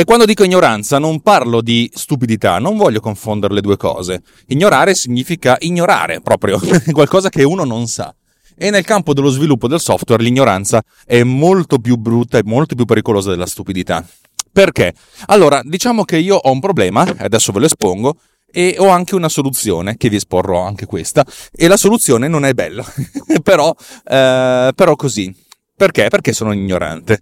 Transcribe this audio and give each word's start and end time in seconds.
E 0.00 0.04
quando 0.04 0.24
dico 0.24 0.44
ignoranza 0.44 0.98
non 0.98 1.20
parlo 1.20 1.60
di 1.60 1.90
stupidità, 1.92 2.58
non 2.58 2.78
voglio 2.78 3.00
confondere 3.00 3.52
le 3.52 3.60
due 3.60 3.76
cose. 3.76 4.22
Ignorare 4.46 4.94
significa 4.94 5.58
ignorare 5.60 6.22
proprio, 6.22 6.58
qualcosa 6.92 7.28
che 7.28 7.42
uno 7.42 7.64
non 7.64 7.86
sa. 7.86 8.14
E 8.56 8.70
nel 8.70 8.86
campo 8.86 9.12
dello 9.12 9.28
sviluppo 9.28 9.68
del 9.68 9.78
software 9.78 10.22
l'ignoranza 10.22 10.82
è 11.04 11.22
molto 11.22 11.80
più 11.80 11.96
brutta 11.96 12.38
e 12.38 12.42
molto 12.46 12.74
più 12.74 12.86
pericolosa 12.86 13.28
della 13.28 13.44
stupidità. 13.44 14.02
Perché? 14.50 14.94
Allora, 15.26 15.60
diciamo 15.62 16.04
che 16.04 16.16
io 16.16 16.36
ho 16.36 16.50
un 16.50 16.60
problema, 16.60 17.02
adesso 17.18 17.52
ve 17.52 17.58
lo 17.58 17.66
espongo, 17.66 18.16
e 18.50 18.76
ho 18.78 18.88
anche 18.88 19.14
una 19.14 19.28
soluzione, 19.28 19.98
che 19.98 20.08
vi 20.08 20.16
esporrò 20.16 20.62
anche 20.62 20.86
questa, 20.86 21.26
e 21.52 21.68
la 21.68 21.76
soluzione 21.76 22.26
non 22.26 22.46
è 22.46 22.54
bella, 22.54 22.82
però, 23.44 23.76
eh, 24.04 24.72
però 24.74 24.96
così. 24.96 25.30
Perché? 25.76 26.08
Perché 26.08 26.32
sono 26.32 26.54
ignorante. 26.54 27.20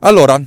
Allora, 0.00 0.40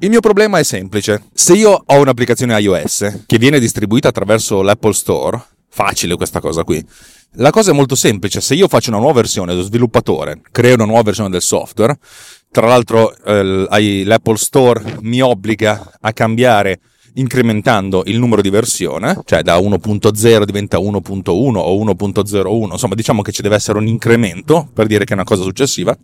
il 0.00 0.08
mio 0.08 0.20
problema 0.20 0.58
è 0.58 0.62
semplice. 0.62 1.24
Se 1.32 1.54
io 1.54 1.82
ho 1.84 2.00
un'applicazione 2.00 2.58
iOS 2.58 3.24
che 3.26 3.38
viene 3.38 3.58
distribuita 3.58 4.08
attraverso 4.08 4.62
l'Apple 4.62 4.92
Store, 4.92 5.42
facile 5.68 6.16
questa 6.16 6.40
cosa 6.40 6.64
qui. 6.64 6.84
La 7.34 7.50
cosa 7.50 7.70
è 7.70 7.74
molto 7.74 7.94
semplice, 7.94 8.40
se 8.40 8.54
io 8.54 8.66
faccio 8.66 8.90
una 8.90 8.98
nuova 8.98 9.14
versione 9.14 9.54
lo 9.54 9.62
sviluppatore, 9.62 10.40
creo 10.50 10.74
una 10.74 10.84
nuova 10.84 11.02
versione 11.02 11.28
del 11.30 11.42
software, 11.42 11.96
tra 12.50 12.66
l'altro 12.66 13.14
eh, 13.24 14.04
l'Apple 14.04 14.36
Store 14.36 14.98
mi 15.02 15.20
obbliga 15.20 15.92
a 16.00 16.12
cambiare 16.12 16.80
incrementando 17.14 18.02
il 18.06 18.18
numero 18.18 18.42
di 18.42 18.50
versione, 18.50 19.20
cioè 19.26 19.42
da 19.42 19.58
1.0 19.58 20.44
diventa 20.44 20.78
1.1 20.78 21.28
o 21.30 21.84
1.01, 21.84 22.72
insomma 22.72 22.94
diciamo 22.94 23.22
che 23.22 23.32
ci 23.32 23.42
deve 23.42 23.56
essere 23.56 23.78
un 23.78 23.86
incremento 23.86 24.68
per 24.72 24.86
dire 24.86 25.04
che 25.04 25.12
è 25.12 25.14
una 25.14 25.24
cosa 25.24 25.42
successiva. 25.42 25.96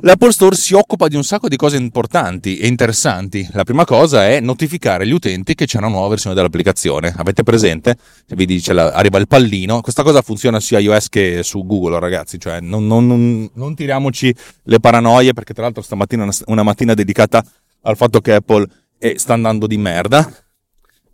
L'Apple 0.00 0.30
Store 0.30 0.54
si 0.54 0.74
occupa 0.74 1.08
di 1.08 1.16
un 1.16 1.24
sacco 1.24 1.48
di 1.48 1.56
cose 1.56 1.78
importanti 1.78 2.58
e 2.58 2.66
interessanti. 2.66 3.48
La 3.52 3.64
prima 3.64 3.86
cosa 3.86 4.28
è 4.28 4.40
notificare 4.40 5.06
gli 5.06 5.12
utenti 5.12 5.54
che 5.54 5.64
c'è 5.64 5.78
una 5.78 5.88
nuova 5.88 6.08
versione 6.08 6.34
dell'applicazione. 6.34 7.14
Avete 7.16 7.42
presente? 7.42 7.96
Vi 8.26 8.44
dice 8.44 8.72
arriva 8.72 9.16
il 9.16 9.26
pallino. 9.26 9.80
Questa 9.80 10.02
cosa 10.02 10.20
funziona 10.20 10.60
sia 10.60 10.80
iOS 10.80 11.08
che 11.08 11.42
su 11.42 11.64
Google, 11.64 11.98
ragazzi. 11.98 12.38
Cioè, 12.38 12.60
non, 12.60 12.86
non, 12.86 13.06
non, 13.06 13.50
non 13.54 13.74
tiriamoci 13.74 14.34
le 14.64 14.80
paranoie, 14.80 15.32
perché 15.32 15.54
tra 15.54 15.62
l'altro 15.62 15.80
stamattina 15.80 16.26
è 16.26 16.30
una 16.46 16.62
mattina 16.62 16.92
dedicata 16.92 17.42
al 17.80 17.96
fatto 17.96 18.20
che 18.20 18.34
Apple 18.34 18.68
sta 19.16 19.32
andando 19.32 19.66
di 19.66 19.78
merda 19.78 20.30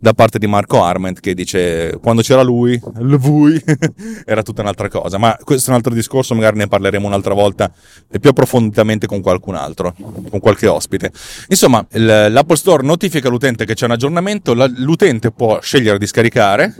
da 0.03 0.11
parte 0.11 0.37
di 0.37 0.47
Marco 0.47 0.83
Arment 0.83 1.21
che 1.21 1.33
dice 1.33 1.97
quando 2.01 2.21
c'era 2.23 2.41
lui, 2.41 2.77
lui 2.95 3.57
era 4.27 4.41
tutta 4.41 4.61
un'altra 4.61 4.89
cosa, 4.89 5.17
ma 5.17 5.37
questo 5.41 5.67
è 5.67 5.69
un 5.69 5.77
altro 5.77 5.93
discorso, 5.93 6.35
magari 6.35 6.57
ne 6.57 6.67
parleremo 6.67 7.07
un'altra 7.07 7.33
volta 7.33 7.71
e 8.11 8.19
più 8.19 8.31
approfonditamente 8.31 9.07
con 9.07 9.21
qualcun 9.21 9.55
altro, 9.55 9.95
con 10.29 10.41
qualche 10.41 10.67
ospite. 10.67 11.09
Insomma, 11.47 11.87
l'Apple 11.91 12.57
Store 12.57 12.83
notifica 12.83 13.29
l'utente 13.29 13.63
che 13.63 13.75
c'è 13.75 13.85
un 13.85 13.91
aggiornamento, 13.91 14.53
l'utente 14.75 15.31
può 15.31 15.61
scegliere 15.61 15.97
di 15.97 16.05
scaricare 16.05 16.75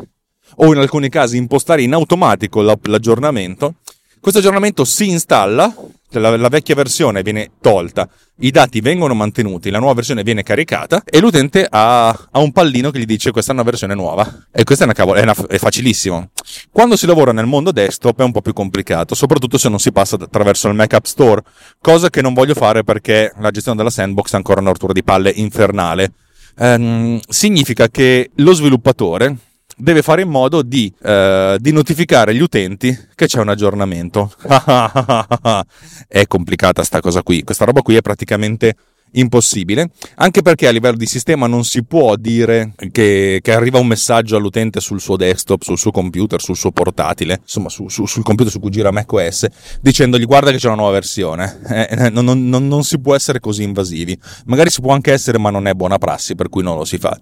o 0.58 0.74
in 0.74 0.80
alcuni 0.80 1.08
casi 1.08 1.38
impostare 1.38 1.82
in 1.82 1.94
automatico 1.94 2.62
l'aggiornamento. 2.62 3.76
Questo 4.20 4.42
aggiornamento 4.42 4.84
si 4.84 5.10
installa 5.10 5.74
la, 6.20 6.36
la, 6.36 6.50
vecchia 6.50 6.76
versione 6.76 7.22
viene 7.22 7.52
tolta, 7.62 8.08
i 8.40 8.52
dati 8.52 8.82
vengono 8.82 9.14
mantenuti, 9.14 9.70
la 9.70 9.80
nuova 9.80 9.94
versione 9.94 10.24
viene 10.24 10.44
caricata 10.44 11.04
e 11.06 11.20
l'utente 11.20 11.66
ha, 11.70 12.10
ha 12.10 12.40
un 12.40 12.52
pallino 12.52 12.92
che 12.92 13.00
gli 13.00 13.06
dice 13.06 13.32
questa 13.32 13.52
è 13.52 13.54
una 13.54 13.64
versione 13.64 13.96
nuova. 13.96 14.46
E 14.52 14.64
questa 14.64 14.84
è, 14.84 14.88
una 14.88 14.96
cavolo, 14.96 15.20
è, 15.20 15.24
una, 15.24 15.36
è 15.48 15.58
facilissimo. 15.58 16.30
Quando 16.72 16.96
si 16.96 17.06
lavora 17.06 17.32
nel 17.32 17.46
mondo 17.46 17.72
desktop 17.72 18.22
è 18.22 18.24
un 18.24 18.32
po' 18.32 18.42
più 18.42 18.54
complicato, 18.54 19.16
soprattutto 19.16 19.58
se 19.58 19.70
non 19.70 19.80
si 19.80 19.92
passa 19.92 20.16
attraverso 20.16 20.68
il 20.68 20.76
Mac 20.76 20.94
App 20.94 21.06
Store, 21.06 21.42
cosa 21.82 22.10
che 22.10 22.22
non 22.22 22.34
voglio 22.34 22.54
fare 22.54 22.84
perché 22.84 23.34
la 23.40 23.52
gestione 23.52 23.78
della 23.78 23.90
sandbox 23.90 24.34
è 24.34 24.36
ancora 24.36 24.62
una 24.62 24.72
rottura 24.72 24.94
di 24.94 25.04
palle 25.04 25.32
infernale. 25.36 26.14
Ehm, 26.58 27.20
significa 27.28 27.88
che 27.90 28.30
lo 28.36 28.54
sviluppatore 28.54 29.36
deve 29.84 30.02
fare 30.02 30.22
in 30.22 30.30
modo 30.30 30.62
di, 30.62 30.92
uh, 31.02 31.58
di, 31.58 31.74
notificare 31.74 32.34
gli 32.34 32.40
utenti 32.40 32.98
che 33.14 33.28
c'è 33.28 33.42
un 33.42 33.50
aggiornamento. 33.50 34.32
è 36.08 36.26
complicata 36.26 36.84
sta 36.84 37.02
cosa 37.02 37.22
qui. 37.22 37.44
Questa 37.44 37.66
roba 37.66 37.82
qui 37.82 37.98
è 37.98 38.02
praticamente 38.02 38.76
impossibile, 39.16 39.92
anche 40.16 40.42
perché 40.42 40.68
a 40.68 40.72
livello 40.72 40.96
di 40.96 41.06
sistema 41.06 41.46
non 41.46 41.66
si 41.66 41.84
può 41.84 42.16
dire 42.16 42.74
che, 42.92 43.40
che, 43.44 43.54
arriva 43.54 43.78
un 43.78 43.86
messaggio 43.86 44.38
all'utente 44.38 44.80
sul 44.80 45.00
suo 45.00 45.18
desktop, 45.18 45.62
sul 45.62 45.78
suo 45.78 45.92
computer, 45.92 46.42
sul 46.42 46.56
suo 46.56 46.72
portatile, 46.72 47.40
insomma 47.42 47.70
su, 47.70 47.90
su, 47.90 48.08
sul 48.08 48.24
computer 48.24 48.52
su 48.52 48.60
cui 48.60 48.72
gira 48.72 48.90
macOS, 48.90 49.46
dicendogli 49.82 50.26
guarda 50.26 50.50
che 50.50 50.58
c'è 50.58 50.68
una 50.68 50.78
nuova 50.78 50.94
versione. 50.94 51.60
Eh, 51.68 52.10
non, 52.10 52.26
non, 52.26 52.50
non, 52.50 52.68
non 52.68 52.84
si 52.84 53.00
può 53.00 53.14
essere 53.14 53.40
così 53.40 53.64
invasivi. 53.64 54.18
Magari 54.46 54.70
si 54.70 54.82
può 54.82 54.94
anche 54.94 55.12
essere, 55.12 55.38
ma 55.38 55.52
non 55.52 55.68
è 55.68 55.74
buona 55.74 55.98
prassi, 55.98 56.34
per 56.34 56.50
cui 56.50 56.64
non 56.64 56.78
lo 56.78 56.86
si 56.86 56.98
fa. 56.98 57.20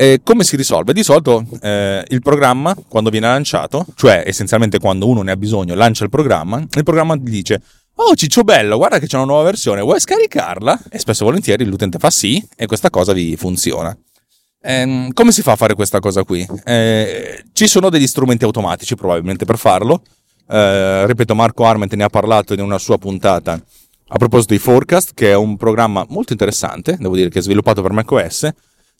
Eh, 0.00 0.22
come 0.24 0.44
si 0.44 0.56
risolve? 0.56 0.94
Di 0.94 1.02
solito 1.02 1.44
eh, 1.60 2.02
il 2.08 2.22
programma, 2.22 2.74
quando 2.88 3.10
viene 3.10 3.26
lanciato, 3.26 3.84
cioè 3.96 4.22
essenzialmente 4.24 4.78
quando 4.78 5.06
uno 5.06 5.20
ne 5.20 5.30
ha 5.30 5.36
bisogno, 5.36 5.74
lancia 5.74 6.04
il 6.04 6.08
programma, 6.08 6.56
il 6.58 6.84
programma 6.84 7.16
gli 7.16 7.28
dice 7.28 7.60
Oh 7.96 8.14
Ciccio 8.14 8.40
bello, 8.40 8.78
guarda 8.78 8.98
che 8.98 9.06
c'è 9.06 9.16
una 9.16 9.26
nuova 9.26 9.42
versione, 9.42 9.82
vuoi 9.82 10.00
scaricarla? 10.00 10.84
E 10.88 10.98
spesso 10.98 11.24
e 11.24 11.26
volentieri 11.26 11.66
l'utente 11.66 11.98
fa 11.98 12.08
sì 12.08 12.42
e 12.56 12.64
questa 12.64 12.88
cosa 12.88 13.12
vi 13.12 13.36
funziona. 13.36 13.94
Eh, 14.62 15.10
come 15.12 15.32
si 15.32 15.42
fa 15.42 15.52
a 15.52 15.56
fare 15.56 15.74
questa 15.74 16.00
cosa 16.00 16.24
qui? 16.24 16.48
Eh, 16.64 17.44
ci 17.52 17.66
sono 17.66 17.90
degli 17.90 18.06
strumenti 18.06 18.44
automatici 18.44 18.94
probabilmente 18.94 19.44
per 19.44 19.58
farlo. 19.58 20.00
Eh, 20.48 21.06
ripeto, 21.08 21.34
Marco 21.34 21.66
Arment 21.66 21.92
ne 21.92 22.04
ha 22.04 22.08
parlato 22.08 22.54
in 22.54 22.62
una 22.62 22.78
sua 22.78 22.96
puntata 22.96 23.62
a 24.12 24.16
proposito 24.16 24.54
di 24.54 24.60
Forecast, 24.60 25.12
che 25.12 25.32
è 25.32 25.36
un 25.36 25.58
programma 25.58 26.06
molto 26.08 26.32
interessante, 26.32 26.96
devo 26.98 27.16
dire 27.16 27.28
che 27.28 27.40
è 27.40 27.42
sviluppato 27.42 27.82
per 27.82 27.92
macOS 27.92 28.50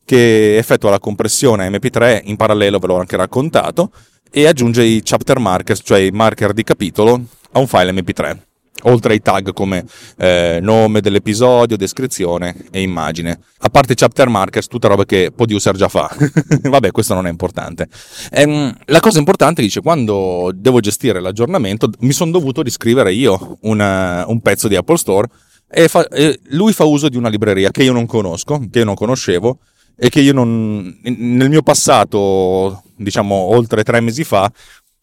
che 0.04 0.56
effettua 0.56 0.90
la 0.90 0.98
compressione 0.98 1.68
MP3 1.68 2.22
in 2.24 2.36
parallelo, 2.36 2.78
ve 2.78 2.86
l'ho 2.86 2.98
anche 2.98 3.16
raccontato, 3.16 3.90
e 4.30 4.46
aggiunge 4.46 4.84
i 4.84 5.02
chapter 5.02 5.38
markers, 5.38 5.80
cioè 5.82 5.98
i 5.98 6.10
marker 6.10 6.52
di 6.52 6.62
capitolo, 6.62 7.20
a 7.52 7.58
un 7.58 7.66
file 7.66 7.92
MP3 7.92 8.48
oltre 8.84 9.12
ai 9.12 9.20
tag 9.20 9.52
come 9.52 9.84
eh, 10.16 10.58
nome 10.62 11.00
dell'episodio, 11.00 11.76
descrizione 11.76 12.56
e 12.70 12.80
immagine. 12.80 13.38
A 13.58 13.68
parte 13.68 13.92
i 13.92 13.96
chapter 13.96 14.28
markers, 14.28 14.68
tutta 14.68 14.88
roba 14.88 15.04
che 15.04 15.32
Producer 15.34 15.76
già 15.76 15.88
fa. 15.88 16.14
Vabbè, 16.62 16.90
questo 16.90 17.14
non 17.14 17.26
è 17.26 17.30
importante. 17.30 17.88
Ehm, 18.30 18.74
la 18.86 19.00
cosa 19.00 19.18
importante 19.18 19.62
dice, 19.62 19.80
quando 19.80 20.50
devo 20.54 20.80
gestire 20.80 21.20
l'aggiornamento, 21.20 21.90
mi 22.00 22.12
sono 22.12 22.30
dovuto 22.30 22.62
riscrivere 22.62 23.12
io 23.12 23.58
una, 23.62 24.24
un 24.28 24.40
pezzo 24.40 24.68
di 24.68 24.76
Apple 24.76 24.96
Store 24.96 25.28
e, 25.68 25.88
fa, 25.88 26.06
e 26.08 26.40
lui 26.50 26.72
fa 26.72 26.84
uso 26.84 27.08
di 27.08 27.16
una 27.16 27.28
libreria 27.28 27.70
che 27.70 27.82
io 27.82 27.92
non 27.92 28.06
conosco, 28.06 28.58
che 28.70 28.78
io 28.80 28.84
non 28.84 28.94
conoscevo, 28.94 29.58
e 30.02 30.08
che 30.08 30.20
io 30.20 30.32
non, 30.32 30.98
nel 31.02 31.50
mio 31.50 31.60
passato, 31.60 32.84
diciamo 32.96 33.34
oltre 33.34 33.82
tre 33.82 34.00
mesi 34.00 34.24
fa, 34.24 34.50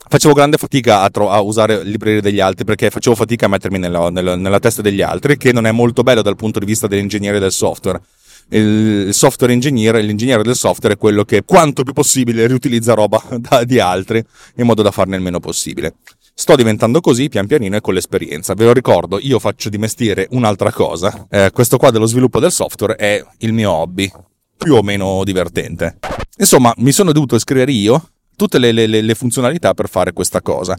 facevo 0.09 0.33
grande 0.33 0.57
fatica 0.57 1.01
a, 1.01 1.09
tro- 1.11 1.29
a 1.29 1.39
usare 1.39 1.83
librerie 1.83 2.19
degli 2.19 2.39
altri 2.39 2.65
perché 2.65 2.89
facevo 2.89 3.15
fatica 3.15 3.45
a 3.45 3.49
mettermi 3.49 3.77
nella, 3.77 4.09
nella, 4.09 4.35
nella 4.35 4.59
testa 4.59 4.81
degli 4.81 5.03
altri, 5.03 5.37
che 5.37 5.53
non 5.53 5.67
è 5.67 5.71
molto 5.71 6.01
bello 6.01 6.23
dal 6.23 6.35
punto 6.35 6.57
di 6.57 6.65
vista 6.65 6.87
dell'ingegnere 6.87 7.37
del 7.37 7.51
software 7.51 8.01
il 8.49 9.13
software 9.13 9.51
engineer, 9.51 9.95
l'ingegnere 9.95 10.41
del 10.41 10.55
software 10.55 10.95
è 10.95 10.97
quello 10.97 11.25
che 11.25 11.43
quanto 11.43 11.83
più 11.83 11.91
possibile 11.91 12.47
riutilizza 12.47 12.93
roba 12.93 13.21
da, 13.37 13.65
di 13.65 13.79
altri 13.79 14.23
in 14.55 14.65
modo 14.65 14.81
da 14.81 14.91
farne 14.91 15.17
il 15.17 15.21
meno 15.21 15.39
possibile. 15.39 15.95
Sto 16.33 16.55
diventando 16.55 17.01
così 17.01 17.27
pian 17.27 17.45
pianino 17.45 17.75
e 17.75 17.81
con 17.81 17.93
l'esperienza. 17.93 18.53
Ve 18.53 18.65
lo 18.65 18.71
ricordo, 18.73 19.19
io 19.19 19.37
faccio 19.39 19.67
di 19.67 19.77
mestiere 19.77 20.27
un'altra 20.31 20.71
cosa. 20.71 21.27
Eh, 21.29 21.49
questo 21.51 21.77
qua 21.77 21.91
dello 21.91 22.05
sviluppo 22.05 22.39
del 22.39 22.51
software 22.51 22.95
è 22.95 23.21
il 23.39 23.51
mio 23.53 23.71
hobby, 23.71 24.09
più 24.57 24.75
o 24.75 24.81
meno 24.81 25.23
divertente. 25.23 25.97
Insomma, 26.37 26.73
mi 26.77 26.91
sono 26.91 27.11
dovuto 27.11 27.35
iscrivere 27.35 27.71
io 27.71 28.09
tutte 28.35 28.59
le, 28.59 28.71
le, 28.71 28.87
le 28.87 29.15
funzionalità 29.15 29.73
per 29.73 29.89
fare 29.89 30.13
questa 30.13 30.41
cosa. 30.41 30.77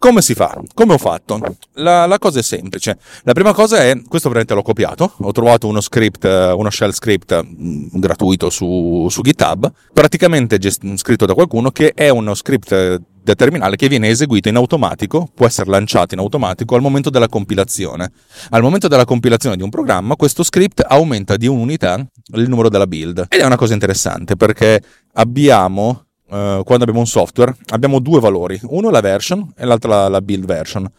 Come 0.00 0.22
si 0.22 0.34
fa? 0.34 0.56
Come 0.74 0.92
ho 0.92 0.98
fatto? 0.98 1.40
La, 1.72 2.06
la, 2.06 2.18
cosa 2.18 2.38
è 2.38 2.42
semplice. 2.42 2.98
La 3.24 3.32
prima 3.32 3.52
cosa 3.52 3.82
è, 3.82 4.00
questo 4.08 4.28
veramente 4.28 4.54
l'ho 4.54 4.62
copiato, 4.62 5.14
ho 5.16 5.32
trovato 5.32 5.66
uno 5.66 5.80
script, 5.80 6.22
uno 6.22 6.70
shell 6.70 6.92
script 6.92 7.44
mm, 7.44 7.88
gratuito 7.94 8.48
su, 8.48 9.08
su 9.10 9.22
GitHub, 9.22 9.72
praticamente 9.92 10.58
gest- 10.58 10.94
scritto 10.94 11.26
da 11.26 11.34
qualcuno 11.34 11.72
che 11.72 11.94
è 11.94 12.10
uno 12.10 12.34
script 12.34 13.00
da 13.28 13.34
terminale 13.34 13.76
che 13.76 13.88
viene 13.88 14.08
eseguito 14.08 14.48
in 14.48 14.56
automatico, 14.56 15.28
può 15.34 15.46
essere 15.46 15.68
lanciato 15.68 16.14
in 16.14 16.20
automatico 16.20 16.74
al 16.74 16.80
momento 16.80 17.10
della 17.10 17.28
compilazione. 17.28 18.10
Al 18.50 18.62
momento 18.62 18.88
della 18.88 19.04
compilazione 19.04 19.56
di 19.56 19.62
un 19.62 19.68
programma, 19.68 20.16
questo 20.16 20.42
script 20.42 20.82
aumenta 20.86 21.36
di 21.36 21.46
un'unità 21.46 22.02
il 22.34 22.48
numero 22.48 22.70
della 22.70 22.86
build. 22.86 23.26
Ed 23.28 23.40
è 23.40 23.44
una 23.44 23.56
cosa 23.56 23.74
interessante 23.74 24.36
perché 24.36 24.80
abbiamo 25.14 26.04
uh, 26.28 26.62
quando 26.64 26.84
abbiamo 26.84 27.00
un 27.00 27.06
software, 27.06 27.54
abbiamo 27.68 27.98
due 27.98 28.20
valori, 28.20 28.58
uno 28.64 28.88
la 28.88 29.00
version 29.00 29.52
e 29.56 29.66
l'altro 29.66 29.90
la, 29.90 30.08
la 30.08 30.22
build 30.22 30.46
version. 30.46 30.90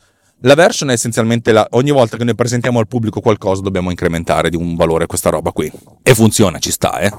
La 0.44 0.54
version 0.54 0.90
è 0.90 0.94
essenzialmente 0.94 1.52
la, 1.52 1.68
ogni 1.72 1.92
volta 1.92 2.16
che 2.16 2.24
noi 2.24 2.36
presentiamo 2.36 2.80
al 2.80 2.88
pubblico 2.88 3.22
qualcosa 3.22 3.62
dobbiamo 3.62 3.90
incrementare 3.90 4.50
di 4.50 4.56
un 4.56 4.76
valore 4.76 5.08
questa 5.08 5.30
roba 5.32 5.52
qui. 5.52 5.70
E 6.04 6.14
funziona, 6.14 6.60
ci 6.60 6.72
sta, 6.72 7.00
eh. 7.00 7.12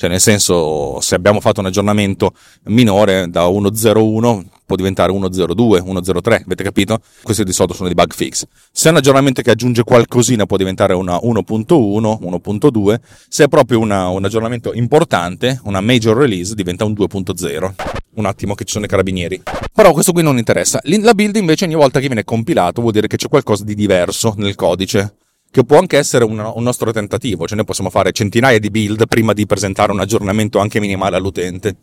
Cioè, 0.00 0.08
nel 0.08 0.18
senso, 0.18 0.98
se 1.02 1.14
abbiamo 1.14 1.40
fatto 1.40 1.60
un 1.60 1.66
aggiornamento 1.66 2.32
minore 2.68 3.28
da 3.28 3.44
1.01 3.44 4.44
può 4.64 4.74
diventare 4.74 5.12
1.02, 5.12 5.82
1.03, 5.82 6.42
avete 6.46 6.64
capito? 6.64 7.00
Questi 7.22 7.44
di 7.44 7.52
solito 7.52 7.74
sono 7.74 7.86
dei 7.86 7.94
bug 7.94 8.14
fix. 8.14 8.46
Se 8.72 8.88
è 8.88 8.92
un 8.92 8.96
aggiornamento 8.96 9.42
che 9.42 9.50
aggiunge 9.50 9.82
qualcosina 9.84 10.46
può 10.46 10.56
diventare 10.56 10.94
una 10.94 11.16
1.1, 11.16 11.66
1.2. 11.66 12.94
Se 13.28 13.44
è 13.44 13.48
proprio 13.48 13.78
una, 13.78 14.08
un 14.08 14.24
aggiornamento 14.24 14.72
importante, 14.72 15.60
una 15.64 15.82
major 15.82 16.16
release, 16.16 16.54
diventa 16.54 16.86
un 16.86 16.92
2.0. 16.92 17.74
Un 18.14 18.24
attimo 18.24 18.54
che 18.54 18.64
ci 18.64 18.72
sono 18.72 18.86
i 18.86 18.88
carabinieri. 18.88 19.42
Però 19.70 19.92
questo 19.92 20.12
qui 20.12 20.22
non 20.22 20.38
interessa. 20.38 20.80
La 20.84 21.12
build 21.12 21.36
invece 21.36 21.66
ogni 21.66 21.74
volta 21.74 22.00
che 22.00 22.06
viene 22.06 22.24
compilato 22.24 22.80
vuol 22.80 22.94
dire 22.94 23.06
che 23.06 23.18
c'è 23.18 23.28
qualcosa 23.28 23.64
di 23.64 23.74
diverso 23.74 24.32
nel 24.38 24.54
codice 24.54 25.16
che 25.50 25.64
può 25.64 25.78
anche 25.78 25.98
essere 25.98 26.24
un, 26.24 26.38
un, 26.38 26.62
nostro 26.62 26.92
tentativo, 26.92 27.46
cioè 27.46 27.56
noi 27.56 27.64
possiamo 27.64 27.90
fare 27.90 28.12
centinaia 28.12 28.58
di 28.58 28.70
build 28.70 29.08
prima 29.08 29.32
di 29.32 29.46
presentare 29.46 29.90
un 29.90 30.00
aggiornamento 30.00 30.58
anche 30.58 30.78
minimale 30.78 31.16
all'utente. 31.16 31.76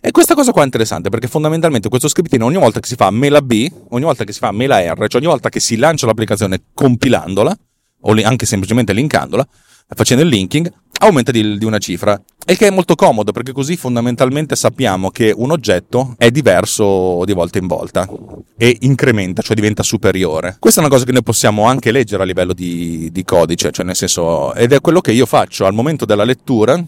E 0.00 0.12
questa 0.12 0.34
cosa 0.34 0.52
qua 0.52 0.62
è 0.62 0.64
interessante 0.64 1.08
perché 1.08 1.26
fondamentalmente 1.26 1.88
questo 1.88 2.06
scriptino 2.06 2.44
ogni 2.44 2.56
volta 2.56 2.78
che 2.78 2.86
si 2.86 2.94
fa 2.94 3.10
mela 3.10 3.42
B, 3.42 3.68
ogni 3.88 4.04
volta 4.04 4.22
che 4.22 4.32
si 4.32 4.38
fa 4.38 4.52
mela 4.52 4.78
R, 4.80 5.08
cioè 5.08 5.20
ogni 5.20 5.30
volta 5.30 5.48
che 5.48 5.58
si 5.58 5.76
lancia 5.76 6.06
l'applicazione 6.06 6.62
compilandola, 6.72 7.58
o 8.02 8.14
anche 8.22 8.46
semplicemente 8.46 8.92
linkandola, 8.92 9.46
facendo 9.94 10.22
il 10.22 10.28
linking, 10.28 10.70
aumenta 11.00 11.30
di, 11.30 11.58
di, 11.58 11.64
una 11.64 11.78
cifra. 11.78 12.20
E 12.44 12.56
che 12.56 12.68
è 12.68 12.70
molto 12.70 12.94
comodo 12.94 13.32
perché 13.32 13.52
così 13.52 13.76
fondamentalmente 13.76 14.56
sappiamo 14.56 15.10
che 15.10 15.32
un 15.36 15.50
oggetto 15.50 16.14
è 16.16 16.30
diverso 16.30 17.22
di 17.24 17.32
volta 17.32 17.58
in 17.58 17.66
volta 17.66 18.08
e 18.56 18.76
incrementa, 18.80 19.42
cioè 19.42 19.54
diventa 19.54 19.82
superiore. 19.82 20.56
Questa 20.58 20.80
è 20.80 20.84
una 20.84 20.92
cosa 20.92 21.04
che 21.04 21.12
noi 21.12 21.22
possiamo 21.22 21.66
anche 21.66 21.92
leggere 21.92 22.22
a 22.22 22.26
livello 22.26 22.52
di, 22.52 23.10
di 23.12 23.24
codice, 23.24 23.70
cioè 23.70 23.84
nel 23.84 23.96
senso, 23.96 24.54
ed 24.54 24.72
è 24.72 24.80
quello 24.80 25.00
che 25.00 25.12
io 25.12 25.26
faccio 25.26 25.66
al 25.66 25.74
momento 25.74 26.04
della 26.04 26.24
lettura. 26.24 26.82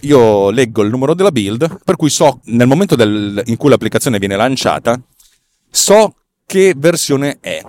Io 0.00 0.50
leggo 0.50 0.82
il 0.82 0.90
numero 0.90 1.14
della 1.14 1.30
build, 1.30 1.80
per 1.84 1.96
cui 1.96 2.10
so 2.10 2.40
nel 2.44 2.66
momento 2.66 2.96
del, 2.96 3.40
in 3.46 3.56
cui 3.56 3.68
l'applicazione 3.68 4.18
viene 4.18 4.34
lanciata, 4.34 5.00
so 5.70 6.14
che 6.44 6.74
versione 6.76 7.38
è. 7.40 7.62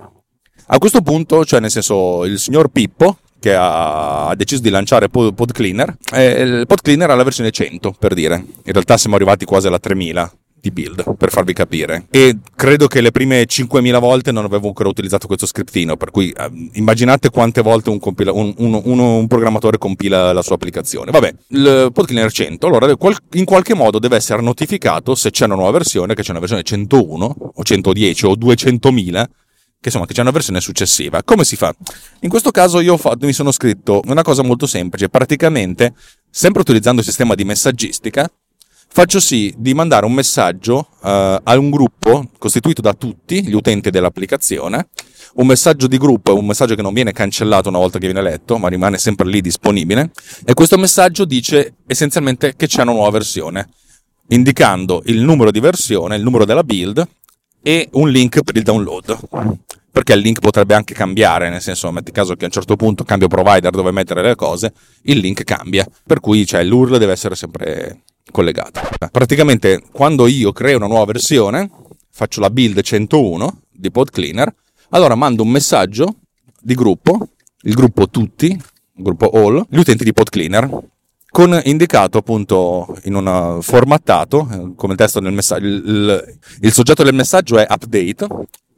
A 0.66 0.78
questo 0.78 1.02
punto, 1.02 1.44
cioè 1.44 1.60
nel 1.60 1.70
senso, 1.70 2.24
il 2.24 2.38
signor 2.38 2.68
Pippo, 2.68 3.18
che 3.44 3.54
ha 3.54 4.32
deciso 4.36 4.62
di 4.62 4.70
lanciare 4.70 5.10
Pod 5.10 5.52
Cleaner. 5.52 5.94
Eh, 6.14 6.40
il 6.40 6.64
Pod 6.66 6.80
Cleaner 6.80 7.10
ha 7.10 7.14
la 7.14 7.24
versione 7.24 7.50
100, 7.50 7.94
per 7.98 8.14
dire. 8.14 8.36
In 8.36 8.72
realtà 8.72 8.96
siamo 8.96 9.16
arrivati 9.16 9.44
quasi 9.44 9.66
alla 9.66 9.78
3000 9.78 10.32
di 10.62 10.70
build, 10.70 11.14
per 11.18 11.28
farvi 11.30 11.52
capire. 11.52 12.06
E 12.08 12.38
credo 12.56 12.86
che 12.86 13.02
le 13.02 13.10
prime 13.10 13.44
5000 13.44 13.98
volte 13.98 14.32
non 14.32 14.46
avevo 14.46 14.68
ancora 14.68 14.88
utilizzato 14.88 15.26
questo 15.26 15.44
scriptino, 15.44 15.98
per 15.98 16.10
cui 16.10 16.30
eh, 16.30 16.70
immaginate 16.72 17.28
quante 17.28 17.60
volte 17.60 17.90
un, 17.90 17.98
compila- 17.98 18.32
un, 18.32 18.54
un, 18.56 18.80
un, 18.82 19.26
programmatore 19.26 19.76
compila 19.76 20.32
la 20.32 20.40
sua 20.40 20.54
applicazione. 20.54 21.10
Vabbè, 21.10 21.34
il 21.48 21.90
PodCleaner 21.92 22.32
100, 22.32 22.66
allora 22.66 22.90
in 23.32 23.44
qualche 23.44 23.74
modo 23.74 23.98
deve 23.98 24.16
essere 24.16 24.40
notificato 24.40 25.14
se 25.14 25.30
c'è 25.30 25.44
una 25.44 25.56
nuova 25.56 25.72
versione, 25.72 26.14
che 26.14 26.22
c'è 26.22 26.30
una 26.30 26.40
versione 26.40 26.62
101 26.62 27.36
o 27.56 27.62
110 27.62 28.24
o 28.24 28.32
200.000 28.32 29.24
che 29.84 29.90
insomma 29.90 30.06
che 30.06 30.14
c'è 30.14 30.22
una 30.22 30.30
versione 30.30 30.62
successiva. 30.62 31.22
Come 31.22 31.44
si 31.44 31.56
fa? 31.56 31.74
In 32.20 32.30
questo 32.30 32.50
caso 32.50 32.80
io 32.80 32.96
fatto, 32.96 33.26
mi 33.26 33.34
sono 33.34 33.52
scritto 33.52 34.00
una 34.06 34.22
cosa 34.22 34.42
molto 34.42 34.66
semplice, 34.66 35.10
praticamente, 35.10 35.92
sempre 36.30 36.62
utilizzando 36.62 37.02
il 37.02 37.06
sistema 37.06 37.34
di 37.34 37.44
messaggistica, 37.44 38.26
faccio 38.88 39.20
sì 39.20 39.52
di 39.58 39.74
mandare 39.74 40.06
un 40.06 40.14
messaggio 40.14 40.88
uh, 41.02 41.08
a 41.42 41.58
un 41.58 41.68
gruppo 41.68 42.30
costituito 42.38 42.80
da 42.80 42.94
tutti 42.94 43.46
gli 43.46 43.52
utenti 43.52 43.90
dell'applicazione, 43.90 44.88
un 45.34 45.46
messaggio 45.46 45.86
di 45.86 45.98
gruppo 45.98 46.30
è 46.30 46.34
un 46.34 46.46
messaggio 46.46 46.76
che 46.76 46.82
non 46.82 46.94
viene 46.94 47.12
cancellato 47.12 47.68
una 47.68 47.76
volta 47.76 47.98
che 47.98 48.06
viene 48.06 48.22
letto, 48.22 48.56
ma 48.56 48.68
rimane 48.68 48.96
sempre 48.96 49.28
lì 49.28 49.42
disponibile, 49.42 50.12
e 50.46 50.54
questo 50.54 50.78
messaggio 50.78 51.26
dice 51.26 51.74
essenzialmente 51.86 52.54
che 52.56 52.66
c'è 52.68 52.80
una 52.80 52.92
nuova 52.92 53.10
versione, 53.10 53.68
indicando 54.28 55.02
il 55.06 55.20
numero 55.20 55.50
di 55.50 55.60
versione, 55.60 56.16
il 56.16 56.22
numero 56.22 56.46
della 56.46 56.64
build 56.64 57.06
e 57.66 57.88
un 57.92 58.10
link 58.10 58.42
per 58.42 58.54
il 58.56 58.62
download. 58.62 59.18
Perché 59.90 60.12
il 60.12 60.20
link 60.20 60.40
potrebbe 60.40 60.74
anche 60.74 60.92
cambiare, 60.92 61.48
nel 61.48 61.62
senso, 61.62 61.90
metti 61.90 62.12
caso 62.12 62.34
che 62.34 62.44
a 62.44 62.46
un 62.48 62.52
certo 62.52 62.76
punto 62.76 63.04
cambio 63.04 63.28
provider 63.28 63.70
dove 63.70 63.90
mettere 63.90 64.22
le 64.22 64.34
cose, 64.34 64.74
il 65.04 65.18
link 65.18 65.44
cambia. 65.44 65.86
Per 66.06 66.20
cui 66.20 66.44
cioè, 66.44 66.62
l'URL 66.62 66.98
deve 66.98 67.12
essere 67.12 67.34
sempre 67.34 68.02
collegato. 68.30 68.80
Praticamente 69.10 69.82
quando 69.90 70.26
io 70.26 70.52
creo 70.52 70.76
una 70.76 70.88
nuova 70.88 71.06
versione, 71.06 71.70
faccio 72.10 72.40
la 72.40 72.50
build 72.50 72.80
101 72.82 73.62
di 73.70 73.90
PodCleaner, 73.90 74.54
allora 74.90 75.14
mando 75.14 75.42
un 75.42 75.48
messaggio 75.48 76.16
di 76.60 76.74
gruppo, 76.74 77.28
il 77.62 77.74
gruppo 77.74 78.08
tutti, 78.08 78.60
gruppo 78.92 79.30
all, 79.30 79.64
gli 79.70 79.78
utenti 79.78 80.04
di 80.04 80.12
PodCleaner, 80.12 80.68
con 81.34 81.60
indicato 81.64 82.18
appunto 82.18 82.96
in 83.06 83.16
un 83.16 83.58
formattato 83.60 84.48
eh, 84.52 84.72
come 84.76 84.92
il 84.92 84.98
testo 85.00 85.18
del 85.18 85.32
messaggio 85.32 85.66
il, 85.66 86.38
il, 86.60 86.72
soggetto 86.72 87.02
del 87.02 87.12
messaggio 87.12 87.58
è 87.58 87.66
update 87.68 88.28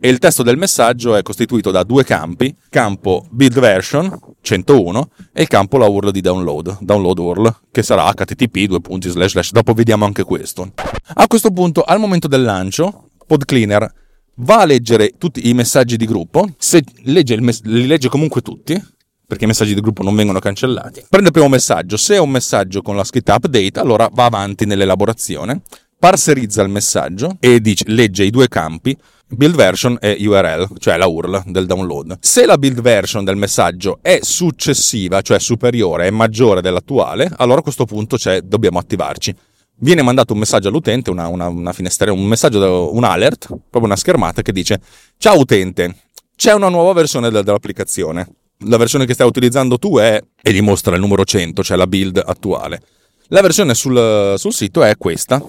e 0.00 0.08
il 0.08 0.16
testo 0.16 0.42
del 0.42 0.56
messaggio 0.56 1.16
è 1.16 1.20
costituito 1.22 1.70
da 1.70 1.82
due 1.82 2.02
campi 2.02 2.56
campo 2.70 3.26
build 3.28 3.60
version 3.60 4.18
101 4.40 5.10
e 5.34 5.42
il 5.42 5.48
campo 5.48 5.76
la 5.76 5.86
URL 5.86 6.10
di 6.10 6.22
download 6.22 6.78
download 6.80 7.18
URL 7.18 7.56
che 7.70 7.82
sarà 7.82 8.10
http 8.10 8.60
due 8.60 8.80
punti 8.80 9.10
slash 9.10 9.32
slash. 9.32 9.52
Dopo 9.52 9.74
vediamo 9.74 10.06
anche 10.06 10.24
questo. 10.24 10.72
A 11.12 11.26
questo 11.26 11.50
punto 11.50 11.82
al 11.82 11.98
momento 11.98 12.26
del 12.26 12.42
lancio 12.42 13.10
PodCleaner 13.26 13.92
va 14.36 14.60
a 14.60 14.64
leggere 14.64 15.12
tutti 15.18 15.46
i 15.46 15.52
messaggi 15.52 15.98
di 15.98 16.06
gruppo 16.06 16.48
se 16.56 16.82
legge 17.02 17.38
mes- 17.38 17.60
li 17.64 17.86
legge 17.86 18.08
comunque 18.08 18.40
tutti 18.40 18.82
perché 19.26 19.44
i 19.44 19.46
messaggi 19.46 19.74
di 19.74 19.80
gruppo 19.80 20.02
non 20.02 20.14
vengono 20.14 20.38
cancellati. 20.38 21.04
Prende 21.08 21.28
il 21.28 21.32
primo 21.32 21.48
messaggio, 21.48 21.96
se 21.96 22.14
è 22.14 22.18
un 22.18 22.30
messaggio 22.30 22.82
con 22.82 22.96
la 22.96 23.04
scritta 23.04 23.34
update, 23.34 23.80
allora 23.80 24.08
va 24.12 24.24
avanti 24.24 24.66
nell'elaborazione, 24.66 25.62
parserizza 25.98 26.62
il 26.62 26.68
messaggio 26.68 27.36
e 27.40 27.60
dice, 27.60 27.84
legge 27.88 28.24
i 28.24 28.30
due 28.30 28.48
campi 28.48 28.96
build 29.28 29.56
version 29.56 29.98
e 30.00 30.16
URL, 30.20 30.78
cioè 30.78 30.96
la 30.96 31.06
URL 31.06 31.42
del 31.46 31.66
download. 31.66 32.18
Se 32.20 32.46
la 32.46 32.56
build 32.56 32.80
version 32.80 33.24
del 33.24 33.36
messaggio 33.36 33.98
è 34.00 34.20
successiva, 34.22 35.20
cioè 35.20 35.38
superiore, 35.38 36.06
è 36.06 36.10
maggiore 36.10 36.60
dell'attuale, 36.60 37.28
allora 37.36 37.60
a 37.60 37.62
questo 37.62 37.84
punto 37.84 38.16
dobbiamo 38.44 38.78
attivarci. 38.78 39.34
Viene 39.78 40.02
mandato 40.02 40.32
un 40.32 40.38
messaggio 40.38 40.68
all'utente, 40.68 41.10
una, 41.10 41.26
una, 41.28 41.48
una 41.48 41.72
finestra, 41.72 42.10
un 42.12 42.24
messaggio, 42.24 42.94
un 42.94 43.04
alert, 43.04 43.46
proprio 43.48 43.84
una 43.84 43.96
schermata 43.96 44.40
che 44.40 44.52
dice 44.52 44.80
Ciao 45.18 45.38
utente, 45.38 45.96
c'è 46.34 46.52
una 46.52 46.68
nuova 46.68 46.92
versione 46.92 47.30
dell'applicazione 47.30 48.26
la 48.60 48.76
versione 48.76 49.06
che 49.06 49.14
stai 49.14 49.26
utilizzando 49.26 49.78
tu 49.78 49.98
è, 49.98 50.22
e 50.42 50.52
gli 50.52 50.60
mostra 50.60 50.94
il 50.94 51.00
numero 51.00 51.24
100, 51.24 51.62
cioè 51.62 51.76
la 51.76 51.86
build 51.86 52.22
attuale. 52.24 52.80
La 53.28 53.40
versione 53.40 53.74
sul, 53.74 54.34
sul 54.36 54.52
sito 54.52 54.82
è 54.82 54.96
questa, 54.96 55.42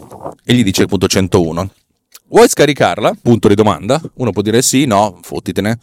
e 0.43 0.53
gli 0.53 0.63
dice 0.63 0.83
appunto 0.83 1.07
101. 1.07 1.69
Vuoi 2.29 2.49
scaricarla? 2.49 3.15
Punto 3.21 3.47
di 3.47 3.55
domanda. 3.55 4.01
Uno 4.15 4.31
può 4.31 4.41
dire 4.41 4.61
sì, 4.61 4.85
no, 4.85 5.19
fottitene. 5.21 5.79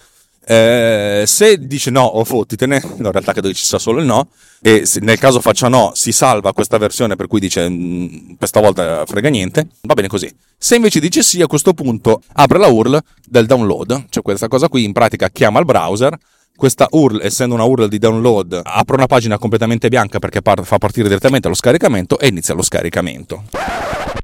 Eh, 0.47 1.25
se 1.27 1.67
dice 1.67 1.91
no 1.91 2.03
o 2.03 2.23
fottitene, 2.25 2.77
in 2.99 3.11
realtà 3.11 3.33
credo 3.33 3.49
che 3.49 3.55
ci 3.55 3.65
sia 3.65 3.79
solo 3.79 4.01
il 4.01 4.07
no, 4.07 4.29
e 4.61 4.87
nel 5.01 5.19
caso 5.19 5.41
faccia 5.41 5.69
no 5.69 5.93
si 5.95 6.13
salva 6.13 6.53
questa 6.53 6.77
versione 6.77 7.17
per 7.17 7.29
cui 7.29 7.41
dice 7.41 7.67
mm, 7.67 8.35
questa 8.37 8.61
volta 8.61 9.07
frega 9.07 9.31
niente, 9.31 9.69
va 9.83 9.95
bene 9.95 10.09
così. 10.09 10.31
Se 10.59 10.77
invece 10.77 11.01
dice 11.01 11.23
sì, 11.23 11.41
a 11.41 11.47
questo 11.47 11.73
punto 11.73 12.21
apre 12.35 12.59
la 12.59 12.67
URL 12.67 13.01
del 13.27 13.47
download, 13.47 14.07
cioè 14.11 14.23
questa 14.23 14.49
cosa 14.49 14.69
qui 14.69 14.85
in 14.85 14.93
pratica 14.93 15.31
chiama 15.31 15.61
il 15.61 15.65
browser, 15.65 16.15
questa 16.57 16.87
URL, 16.91 17.21
essendo 17.23 17.55
una 17.55 17.65
URL 17.65 17.89
di 17.89 17.99
download, 17.99 18.61
apre 18.63 18.97
una 18.97 19.07
pagina 19.07 19.39
completamente 19.39 19.89
bianca 19.89 20.19
perché 20.19 20.41
fa 20.43 20.79
partire 20.79 21.09
direttamente 21.09 21.49
lo 21.49 21.55
scaricamento 21.55 22.19
e 22.19 22.29
inizia 22.29 22.55
lo 22.55 22.63
scaricamento. 22.63 23.45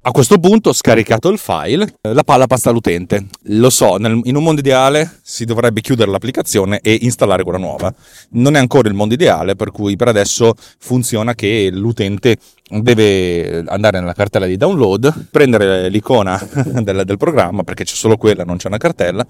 A 0.02 0.12
questo 0.12 0.38
punto, 0.38 0.72
scaricato 0.72 1.28
il 1.28 1.36
file, 1.36 1.96
eh, 2.00 2.14
la 2.14 2.22
palla 2.22 2.46
passa 2.46 2.70
all'utente. 2.70 3.26
Lo 3.48 3.68
so, 3.68 3.96
nel, 3.96 4.18
in 4.24 4.34
un 4.34 4.42
mondo 4.42 4.60
ideale 4.60 5.18
si 5.22 5.44
dovrebbe 5.44 5.82
chiudere 5.82 6.10
l'applicazione 6.10 6.80
e 6.80 7.00
installare 7.02 7.42
quella 7.42 7.58
nuova. 7.58 7.92
Non 8.30 8.56
è 8.56 8.58
ancora 8.58 8.88
il 8.88 8.94
mondo 8.94 9.12
ideale, 9.12 9.56
per 9.56 9.70
cui 9.70 9.96
per 9.96 10.08
adesso 10.08 10.54
funziona 10.78 11.34
che 11.34 11.68
l'utente 11.70 12.38
deve 12.70 13.62
andare 13.66 14.00
nella 14.00 14.14
cartella 14.14 14.46
di 14.46 14.56
download, 14.56 15.26
prendere 15.30 15.90
l'icona 15.90 16.40
del, 16.80 17.02
del 17.04 17.18
programma, 17.18 17.62
perché 17.62 17.84
c'è 17.84 17.94
solo 17.94 18.16
quella, 18.16 18.44
non 18.44 18.56
c'è 18.56 18.68
una 18.68 18.78
cartella, 18.78 19.26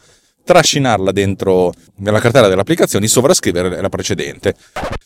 trascinarla 0.50 1.12
dentro 1.12 1.72
nella 1.98 2.18
cartella 2.18 2.48
delle 2.48 2.62
applicazioni, 2.62 3.06
sovrascrivere 3.06 3.80
la 3.80 3.88
precedente. 3.88 4.56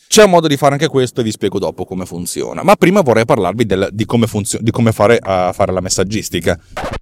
C'è 0.08 0.24
un 0.24 0.30
modo 0.30 0.46
di 0.46 0.56
fare 0.56 0.72
anche 0.72 0.88
questo 0.88 1.20
e 1.20 1.22
vi 1.22 1.30
spiego 1.30 1.58
dopo 1.58 1.84
come 1.84 2.06
funziona. 2.06 2.62
Ma 2.62 2.76
prima 2.76 3.02
vorrei 3.02 3.26
parlarvi 3.26 3.66
del, 3.66 3.88
di, 3.92 4.06
come 4.06 4.26
funzio- 4.26 4.58
di 4.62 4.70
come 4.70 4.92
fare 4.92 5.18
a 5.20 5.52
fare 5.52 5.70
la 5.72 5.82
messaggistica. 5.82 6.58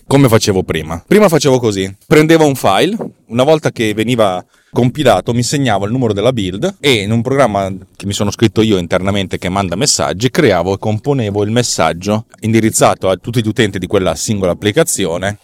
Come 0.09 0.29
facevo 0.29 0.65
prima? 0.65 1.01
Prima 1.07 1.29
facevo 1.29 1.61
così: 1.61 1.95
prendevo 2.05 2.45
un 2.45 2.57
file, 2.57 2.97
una 3.27 3.45
volta 3.45 3.71
che 3.71 3.95
veniva 3.95 4.45
compilato 4.73 5.35
mi 5.35 5.43
segnavo 5.43 5.85
il 5.85 5.93
numero 5.93 6.15
della 6.15 6.33
build 6.33 6.77
e 6.81 7.03
in 7.03 7.13
un 7.13 7.21
programma 7.21 7.71
che 7.95 8.07
mi 8.07 8.15
sono 8.15 8.31
scritto 8.31 8.63
io 8.63 8.79
internamente 8.79 9.37
che 9.37 9.51
manda 9.51 9.77
messaggi 9.77 10.31
creavo 10.31 10.73
e 10.73 10.79
componevo 10.79 11.45
il 11.45 11.51
messaggio 11.51 12.25
indirizzato 12.41 13.11
a 13.11 13.17
tutti 13.17 13.43
gli 13.43 13.49
utenti 13.49 13.79
di 13.79 13.87
quella 13.87 14.15
singola 14.15 14.53
applicazione 14.53 15.37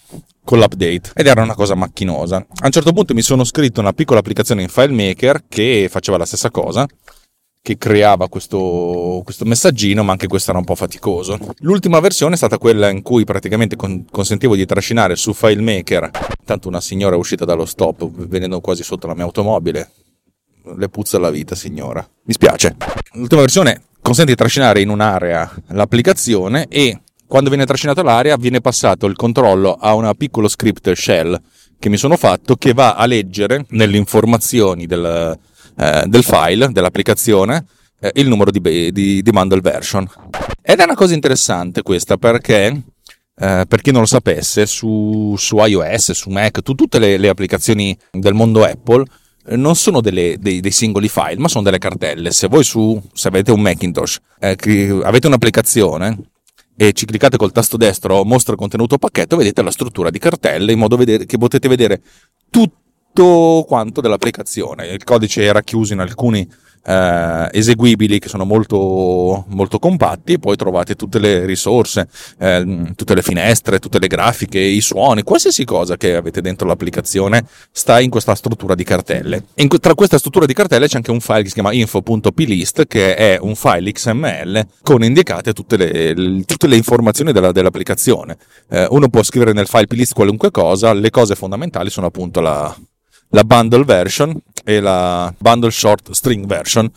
con 0.49 0.61
l'update 0.61 1.11
ed 1.15 1.27
era 1.27 1.43
una 1.43 1.55
cosa 1.55 1.75
macchinosa. 1.75 2.37
A 2.39 2.65
un 2.65 2.71
certo 2.71 2.95
punto 2.95 3.13
mi 3.13 3.21
sono 3.21 3.45
scritto 3.45 3.81
una 3.81 3.93
piccola 3.93 4.21
applicazione 4.21 4.63
in 4.63 4.69
FileMaker 4.69 5.45
che 5.47 5.89
faceva 5.91 6.17
la 6.17 6.25
stessa 6.25 6.51
cosa 6.51 6.87
che 7.61 7.77
creava 7.77 8.31
questo, 8.31 9.21
questo, 9.25 9.45
messaggino, 9.45 10.03
ma 10.03 10.13
anche 10.13 10.27
questo 10.27 10.49
era 10.49 10.59
un 10.59 10.65
po' 10.65 10.75
faticoso. 10.75 11.39
L'ultima 11.59 12.01
versione 12.01 12.33
è 12.33 12.37
stata 12.39 12.57
quella 12.57 12.89
in 12.89 13.03
cui 13.03 13.25
praticamente 13.25 13.77
con, 13.77 14.07
consentivo 14.11 14.57
di 14.57 14.65
trascinare 14.65 15.17
su 15.17 15.35
FileMaker. 15.35 16.11
Tanto 16.47 16.69
una 16.69 16.81
signora 16.81 17.17
è 17.17 17.19
uscita 17.19 17.45
dallo 17.45 17.67
stop 17.67 18.09
venendo 18.27 18.63
quasi 18.63 18.83
sotto 18.83 19.07
la 19.07 19.15
mia 19.15 19.25
automobile. 19.25 19.91
Le 20.79 20.89
puzza 20.89 21.19
la 21.19 21.29
vita, 21.29 21.55
signora. 21.55 22.09
Mi 22.23 22.33
spiace. 22.33 22.75
L'ultima 23.13 23.43
versione 23.43 23.83
consente 24.01 24.31
di 24.31 24.39
trascinare 24.39 24.81
in 24.81 24.89
un'area 24.89 25.53
l'applicazione 25.67 26.69
e 26.71 27.01
quando 27.29 27.51
viene 27.51 27.67
trascinato 27.67 28.03
l'area 28.03 28.37
viene 28.37 28.61
passato 28.61 29.07
il 29.07 29.15
controllo 29.15 29.75
a 29.75 29.95
un 29.95 30.11
piccolo 30.17 30.49
script 30.49 30.91
shell 30.93 31.39
che 31.79 31.89
mi 31.91 31.99
sono 31.99 32.17
fatto 32.17 32.57
che 32.57 32.73
va 32.73 32.95
a 32.95 33.07
leggere 33.07 33.67
nelle 33.69 33.99
informazioni 33.99 34.87
del, 34.87 35.39
eh, 35.77 36.05
del 36.07 36.25
file, 36.25 36.73
dell'applicazione, 36.73 37.67
eh, 38.01 38.11
il 38.15 38.29
numero 38.29 38.51
di, 38.51 38.61
di, 38.91 39.23
di, 39.23 39.31
bundle 39.31 39.61
version. 39.61 40.09
Ed 40.61 40.81
è 40.81 40.85
una 40.85 40.95
cosa 40.95 41.15
interessante 41.15 41.83
questa 41.83 42.17
perché, 42.17 42.83
eh, 43.39 43.65
per 43.69 43.81
chi 43.81 43.93
non 43.93 44.01
lo 44.01 44.07
sapesse, 44.07 44.67
su, 44.67 45.35
su 45.37 45.59
iOS, 45.59 46.13
su 46.13 46.31
Mac, 46.31 46.63
tu, 46.63 46.75
tutte 46.75 46.99
le, 46.99 47.17
le, 47.17 47.29
applicazioni 47.29 47.97
del 48.11 48.35
mondo 48.35 48.65
Apple 48.65 49.05
eh, 49.47 49.57
non 49.57 49.77
sono 49.77 50.01
delle, 50.01 50.37
dei, 50.41 50.61
dei, 50.61 50.73
singoli 50.73 51.09
file, 51.09 51.37
ma 51.37 51.49
sono 51.49 51.63
delle 51.63 51.79
cartelle. 51.79 52.33
Se 52.33 52.49
voi 52.49 52.65
su, 52.65 53.01
se 53.13 53.29
avete 53.29 53.53
un 53.53 53.61
Macintosh, 53.61 54.19
eh, 54.41 55.01
avete 55.05 55.27
un'applicazione 55.29 56.19
e 56.81 56.93
ci 56.93 57.07
cliccate 57.07 57.37
col 57.37 57.51
tasto 57.51 57.77
destro 57.77 58.25
mostra 58.25 58.55
contenuto 58.55 58.99
pacchetto, 58.99 59.37
vedete 59.37 59.63
la 59.63 59.73
struttura 59.73 60.11
di 60.11 60.21
cartelle 60.21 60.71
in 60.71 60.79
modo 60.79 60.97
vedere, 60.97 61.27
che 61.27 61.37
potete 61.37 61.67
vedere 61.67 62.01
tutto 62.51 63.65
quanto 63.67 64.01
dell'applicazione. 64.01 64.87
Il 64.87 65.03
codice 65.03 65.43
è 65.43 65.51
racchiuso 65.51 65.93
in 65.93 65.99
alcuni 65.99 66.49
eh, 66.85 67.49
eseguibili 67.53 68.19
che 68.19 68.29
sono 68.29 68.45
molto, 68.45 69.45
molto 69.49 69.79
compatti 69.79 70.35
e 70.35 70.39
poi 70.39 70.57
trovate 70.57 70.95
tutte 70.95 71.19
le 71.19 71.45
risorse, 71.45 72.09
eh, 72.39 72.93
tutte 72.95 73.15
le 73.15 73.23
finestre, 73.23 73.79
tutte 73.79 73.99
le 73.99 74.07
grafiche, 74.07 74.59
i 74.59 74.81
suoni, 74.81 75.23
qualsiasi 75.23 75.65
cosa 75.65 75.97
che 75.97 76.17
avete 76.17 76.41
dentro 76.41 76.67
l'applicazione 76.67 77.45
sta 77.71 78.01
in 78.01 78.11
questa 78.11 78.35
struttura 78.35 78.75
di 78.75 78.85
cartelle. 78.85 79.45
In, 79.57 79.69
tra 79.69 79.95
questa 79.95 80.19
struttura 80.19 80.47
di 80.47 80.55
cartelle 80.55 80.87
c'è 80.87 80.97
anche 80.97 81.11
un 81.11 81.21
file 81.21 81.43
che 81.43 81.49
si 81.49 81.55
chiama 81.55 81.73
info.plist 81.73 82.87
che 82.87 83.15
è 83.15 83.39
un 83.41 83.55
file 83.55 83.93
XML 83.93 84.67
con 84.83 85.03
indicate 85.03 85.53
tutte 85.53 85.77
le, 85.77 86.45
tutte 86.45 86.67
le 86.67 86.77
informazioni 86.77 87.33
della, 87.33 87.53
dell'applicazione. 87.53 88.37
Eh, 88.69 88.87
uno 88.91 89.09
può 89.09 89.23
scrivere 89.23 89.53
nel 89.53 89.67
file 89.67 89.87
plist 89.87 90.15
qualunque 90.15 90.51
cosa, 90.51 90.93
le 90.93 91.11
cose 91.11 91.35
fondamentali 91.35 91.91
sono 91.91 92.07
appunto 92.07 92.41
la, 92.41 92.75
la 93.31 93.45
bundle 93.45 93.85
version 93.85 94.39
e 94.65 94.81
la 94.81 95.33
bundle 95.39 95.71
short 95.71 96.13
string 96.13 96.47
version. 96.47 96.91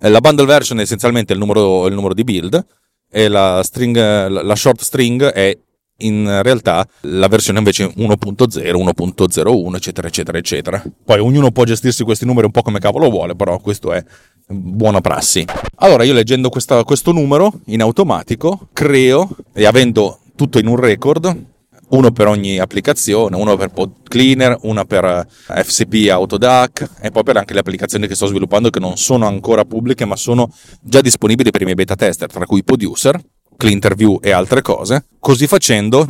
Eh, 0.00 0.08
la 0.08 0.20
bundle 0.20 0.46
version 0.46 0.78
è 0.78 0.82
essenzialmente 0.82 1.32
il 1.32 1.38
numero, 1.38 1.86
il 1.86 1.94
numero 1.94 2.14
di 2.14 2.24
build 2.24 2.66
e 3.10 3.28
la, 3.28 3.62
string, 3.62 3.96
la 3.96 4.56
short 4.56 4.82
string 4.82 5.24
è 5.24 5.56
in 6.00 6.42
realtà 6.42 6.86
la 7.02 7.26
versione 7.26 7.58
invece 7.58 7.86
1.0, 7.86 8.60
1.01, 8.60 9.74
eccetera, 9.74 10.06
eccetera, 10.06 10.38
eccetera. 10.38 10.82
Poi 11.04 11.18
ognuno 11.18 11.50
può 11.50 11.64
gestirsi 11.64 12.04
questi 12.04 12.24
numeri 12.24 12.46
un 12.46 12.52
po' 12.52 12.62
come 12.62 12.78
cavolo 12.78 13.10
vuole, 13.10 13.34
però 13.34 13.58
questo 13.58 13.92
è 13.92 14.04
buona 14.46 15.00
prassi. 15.00 15.44
Allora, 15.76 16.04
io 16.04 16.12
leggendo 16.12 16.48
questa, 16.50 16.84
questo 16.84 17.12
numero 17.12 17.52
in 17.66 17.80
automatico, 17.80 18.68
creo 18.72 19.28
e 19.52 19.66
avendo 19.66 20.20
tutto 20.36 20.58
in 20.58 20.68
un 20.68 20.76
record, 20.76 21.44
uno 21.90 22.10
per 22.10 22.26
ogni 22.26 22.58
applicazione, 22.58 23.36
uno 23.36 23.56
per 23.56 23.68
Pod 23.68 24.08
Cleaner, 24.08 24.58
una 24.62 24.84
per 24.84 25.04
eh, 25.04 25.62
FCP 25.62 26.08
Autodac 26.10 26.90
e 27.00 27.10
poi 27.10 27.22
per 27.22 27.36
anche 27.36 27.54
le 27.54 27.60
applicazioni 27.60 28.06
che 28.06 28.14
sto 28.14 28.26
sviluppando 28.26 28.70
che 28.70 28.80
non 28.80 28.96
sono 28.96 29.26
ancora 29.26 29.64
pubbliche 29.64 30.04
ma 30.04 30.16
sono 30.16 30.52
già 30.80 31.00
disponibili 31.00 31.50
per 31.50 31.60
i 31.60 31.64
miei 31.64 31.76
beta 31.76 31.94
tester, 31.94 32.30
tra 32.30 32.46
cui 32.46 32.64
Producer, 32.64 33.20
Clinterview 33.56 34.18
e 34.22 34.30
altre 34.30 34.62
cose. 34.62 35.06
Così 35.18 35.46
facendo 35.46 36.06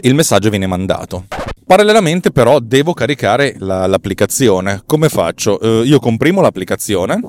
il 0.00 0.14
messaggio 0.14 0.50
viene 0.50 0.66
mandato. 0.66 1.26
Parallelamente 1.64 2.32
però 2.32 2.58
devo 2.58 2.92
caricare 2.92 3.54
la, 3.58 3.86
l'applicazione. 3.86 4.82
Come 4.84 5.08
faccio? 5.08 5.60
Eh, 5.60 5.86
io 5.86 6.00
comprimo 6.00 6.40
l'applicazione 6.40 7.20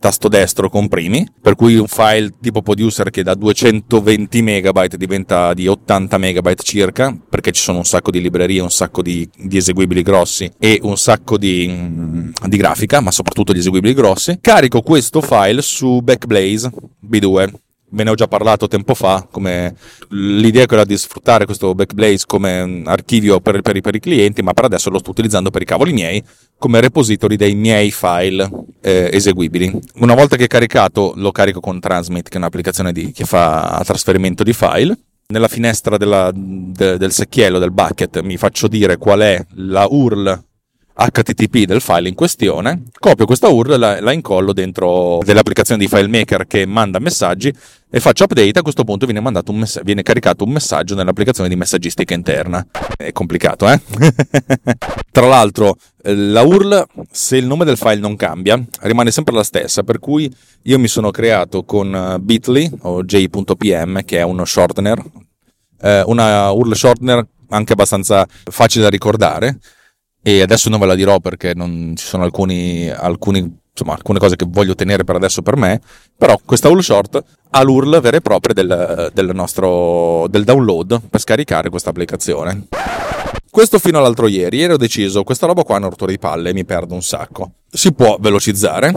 tasto 0.00 0.28
destro 0.28 0.70
comprimi, 0.70 1.28
per 1.40 1.54
cui 1.54 1.76
un 1.76 1.86
file 1.86 2.32
tipo 2.40 2.62
producer 2.62 3.10
che 3.10 3.22
da 3.22 3.34
220 3.34 4.42
MB 4.42 4.86
diventa 4.94 5.52
di 5.52 5.68
80 5.68 6.16
MB 6.18 6.54
circa, 6.62 7.14
perché 7.28 7.52
ci 7.52 7.60
sono 7.60 7.78
un 7.78 7.84
sacco 7.84 8.10
di 8.10 8.20
librerie, 8.20 8.62
un 8.62 8.70
sacco 8.70 9.02
di, 9.02 9.28
di 9.36 9.58
eseguibili 9.58 10.02
grossi 10.02 10.50
e 10.58 10.80
un 10.82 10.96
sacco 10.96 11.36
di, 11.36 12.32
di, 12.46 12.56
grafica, 12.56 13.00
ma 13.00 13.10
soprattutto 13.10 13.52
di 13.52 13.58
eseguibili 13.58 13.92
grossi. 13.92 14.38
Carico 14.40 14.80
questo 14.80 15.20
file 15.20 15.60
su 15.60 16.00
Backblaze 16.00 16.70
B2 17.06 17.52
ve 17.92 18.04
ne 18.04 18.10
ho 18.10 18.14
già 18.14 18.26
parlato 18.26 18.68
tempo 18.68 18.94
fa, 18.94 19.26
come 19.30 19.74
l'idea 20.10 20.66
quella 20.66 20.84
di 20.84 20.96
sfruttare 20.96 21.44
questo 21.44 21.74
Backblaze 21.74 22.24
come 22.26 22.82
archivio 22.86 23.40
per, 23.40 23.60
per, 23.60 23.78
per, 23.80 23.94
i 23.94 24.00
clienti, 24.00 24.42
ma 24.42 24.54
per 24.54 24.64
adesso 24.64 24.88
lo 24.88 24.98
sto 24.98 25.10
utilizzando 25.10 25.50
per 25.50 25.62
i 25.62 25.66
cavoli 25.66 25.92
miei 25.92 26.22
come 26.56 26.80
repository 26.80 27.36
dei 27.36 27.54
miei 27.54 27.90
file 27.90 28.48
eh, 28.80 29.10
eseguibili. 29.12 29.78
Una 29.96 30.14
volta 30.14 30.36
che 30.36 30.44
è 30.44 30.48
caricato, 30.48 31.12
lo 31.16 31.32
carico 31.32 31.60
con 31.60 31.80
Transmit, 31.80 32.28
che 32.28 32.34
è 32.34 32.38
un'applicazione 32.38 32.92
di, 32.92 33.12
che 33.12 33.24
fa 33.24 33.80
trasferimento 33.84 34.42
di 34.42 34.52
file. 34.52 34.98
Nella 35.28 35.48
finestra 35.48 35.96
della, 35.96 36.32
de, 36.34 36.98
del 36.98 37.12
secchiello, 37.12 37.58
del 37.58 37.70
bucket, 37.70 38.20
mi 38.20 38.36
faccio 38.36 38.66
dire 38.66 38.96
qual 38.96 39.20
è 39.20 39.44
la 39.54 39.86
URL 39.88 40.44
HTTP 41.00 41.64
del 41.64 41.80
file 41.80 42.08
in 42.08 42.14
questione, 42.14 42.82
copio 42.98 43.24
questa 43.24 43.48
URL 43.48 43.72
e 43.72 43.76
la, 43.78 44.00
la, 44.00 44.12
incollo 44.12 44.52
dentro 44.52 45.18
delle 45.24 45.40
applicazioni 45.40 45.80
di 45.80 45.88
FileMaker 45.88 46.46
che 46.46 46.66
manda 46.66 46.98
messaggi 46.98 47.50
e 47.88 48.00
faccio 48.00 48.24
update, 48.24 48.58
a 48.58 48.62
questo 48.62 48.84
punto 48.84 49.06
viene, 49.06 49.20
mess- 49.20 49.82
viene 49.82 50.02
caricato 50.02 50.44
un 50.44 50.50
messaggio 50.50 50.94
nell'applicazione 50.94 51.48
di 51.48 51.56
messaggistica 51.56 52.12
interna. 52.12 52.66
È 52.94 53.12
complicato, 53.12 53.66
eh? 53.66 53.80
Tra 55.10 55.26
l'altro, 55.26 55.76
eh, 56.02 56.14
la 56.14 56.42
URL, 56.42 56.86
se 57.10 57.38
il 57.38 57.46
nome 57.46 57.64
del 57.64 57.78
file 57.78 57.98
non 57.98 58.14
cambia, 58.16 58.62
rimane 58.80 59.10
sempre 59.10 59.34
la 59.34 59.42
stessa, 59.42 59.82
per 59.82 59.98
cui 59.98 60.30
io 60.64 60.78
mi 60.78 60.88
sono 60.88 61.10
creato 61.10 61.64
con 61.64 61.94
eh, 61.94 62.18
Bitly 62.20 62.70
o 62.82 63.02
j.pm, 63.02 64.04
che 64.04 64.18
è 64.18 64.22
uno 64.22 64.44
shortener, 64.44 65.02
eh, 65.80 66.02
una 66.04 66.50
URL 66.50 66.74
shortener 66.74 67.26
anche 67.48 67.72
abbastanza 67.72 68.26
facile 68.44 68.84
da 68.84 68.90
ricordare, 68.90 69.58
e 70.22 70.42
adesso 70.42 70.68
non 70.68 70.80
ve 70.80 70.86
la 70.86 70.94
dirò 70.94 71.18
perché 71.18 71.54
non 71.54 71.94
ci 71.96 72.04
sono 72.04 72.24
alcuni, 72.24 72.88
alcuni, 72.90 73.38
insomma, 73.70 73.94
alcune 73.94 74.18
cose 74.18 74.36
che 74.36 74.46
voglio 74.48 74.74
tenere 74.74 75.04
per 75.04 75.16
adesso 75.16 75.42
per 75.42 75.56
me, 75.56 75.80
però 76.16 76.38
questa 76.44 76.68
URL 76.68 76.82
short 76.82 77.22
ha 77.50 77.62
l'URL 77.62 78.00
vera 78.00 78.16
e 78.16 78.20
propria 78.20 78.54
del, 78.54 79.10
del 79.12 79.30
nostro 79.34 80.26
del 80.28 80.44
download 80.44 81.00
per 81.08 81.20
scaricare 81.20 81.70
questa 81.70 81.90
applicazione. 81.90 82.66
Questo 83.50 83.80
fino 83.80 83.98
all'altro 83.98 84.28
ieri. 84.28 84.58
Ieri 84.58 84.74
ho 84.74 84.76
deciso, 84.76 85.24
questa 85.24 85.46
roba 85.46 85.64
qua 85.64 85.74
è 85.74 85.78
una 85.78 85.88
rottura 85.88 86.12
di 86.12 86.18
palle, 86.18 86.52
mi 86.52 86.64
perdo 86.64 86.94
un 86.94 87.02
sacco. 87.02 87.52
Si 87.68 87.92
può 87.92 88.16
velocizzare? 88.20 88.94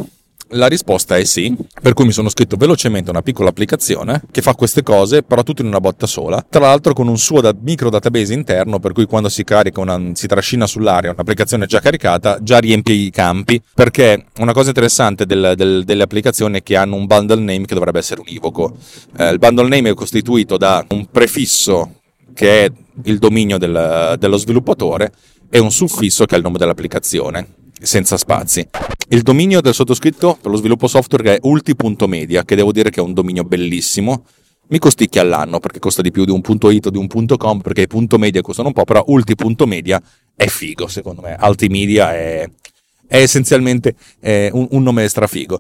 La 0.56 0.68
risposta 0.68 1.18
è 1.18 1.24
sì, 1.24 1.56
per 1.82 1.94
cui 1.94 2.06
mi 2.06 2.12
sono 2.12 2.30
scritto 2.30 2.58
velocemente 2.58 3.10
una 3.10 3.24
piccola 3.24 3.50
applicazione 3.50 4.22
che 4.30 4.44
fa 4.44 4.54
queste 4.54 4.84
cose, 4.84 5.24
però 5.24 5.42
tutto 5.42 5.64
in 5.64 5.68
una 5.68 5.80
botta 5.80 6.06
sola. 6.06 6.46
Tra 6.48 6.62
l'altro 6.62 6.94
con 6.94 7.08
un 7.08 7.18
suo 7.18 7.42
da- 7.42 7.56
micro 7.60 7.90
database 7.90 8.34
interno, 8.34 8.78
per 8.78 8.94
cui 8.94 9.06
quando 9.06 9.30
si 9.30 9.44
carica 9.44 9.80
una, 9.80 10.00
si 10.14 10.28
trascina 10.28 10.68
sull'aria 10.68 11.12
un'applicazione 11.12 11.66
già 11.66 11.80
caricata, 11.80 12.38
già 12.40 12.60
riempie 12.60 12.94
i 12.94 13.10
campi. 13.10 13.60
Perché 13.74 14.26
una 14.38 14.54
cosa 14.54 14.68
interessante 14.68 15.26
del, 15.26 15.54
del, 15.56 15.84
delle 15.86 16.04
applicazioni 16.04 16.60
è 16.60 16.64
che 16.64 16.76
hanno 16.76 16.98
un 16.98 17.08
bundle 17.08 17.42
name 17.42 17.66
che 17.66 17.74
dovrebbe 17.74 17.98
essere 17.98 18.22
univoco. 18.22 18.76
Eh, 19.18 19.30
il 19.32 19.40
bundle 19.40 19.68
name 19.68 19.90
è 19.90 19.94
costituito 19.96 20.58
da 20.58 20.86
un 20.90 21.08
prefisso 21.10 22.02
che 22.36 22.66
è 22.66 22.72
il 23.06 23.18
dominio 23.18 23.58
del, 23.58 24.18
dello 24.20 24.38
sviluppatore 24.38 25.12
e 25.50 25.58
un 25.58 25.72
suffisso 25.72 26.26
che 26.26 26.36
è 26.36 26.38
il 26.38 26.44
nome 26.44 26.60
dell'applicazione 26.60 27.62
senza 27.84 28.18
spazi. 28.18 28.68
Il 29.10 29.22
dominio 29.22 29.62
del 29.62 29.74
sottoscritto 29.74 30.38
per 30.42 30.50
lo 30.50 30.58
sviluppo 30.58 30.88
software 30.88 31.36
è 31.36 31.40
ulti.media, 31.44 32.44
che 32.44 32.56
devo 32.56 32.72
dire 32.72 32.90
che 32.90 33.00
è 33.00 33.04
un 33.04 33.14
dominio 33.14 33.44
bellissimo. 33.44 34.26
Mi 34.70 34.80
costicchia 34.80 35.22
all'anno 35.22 35.60
perché 35.60 35.80
costa 35.80 36.02
di 36.02 36.10
più 36.10 36.24
di 36.24 36.32
un 36.32 36.42
punto 36.42 36.72
.it 36.72 36.88
o 36.88 36.90
di 36.90 36.98
un 36.98 37.08
punto 37.08 37.38
.com 37.38 37.60
perché 37.60 37.82
i 37.82 37.88
punto 37.88 38.18
.media 38.18 38.42
costano 38.42 38.70
un 38.70 38.74
po', 38.74 38.86
però 38.86 39.04
ulti.media 39.08 40.02
è 40.36 40.48
figo 40.48 40.88
secondo 40.88 41.22
me. 41.22 41.36
Altimedia 41.36 42.14
è, 42.14 42.50
è 43.14 43.22
essenzialmente 43.22 43.94
eh, 44.22 44.50
un, 44.54 44.66
un, 44.72 44.82
nome 44.82 45.08
strafigo. 45.08 45.60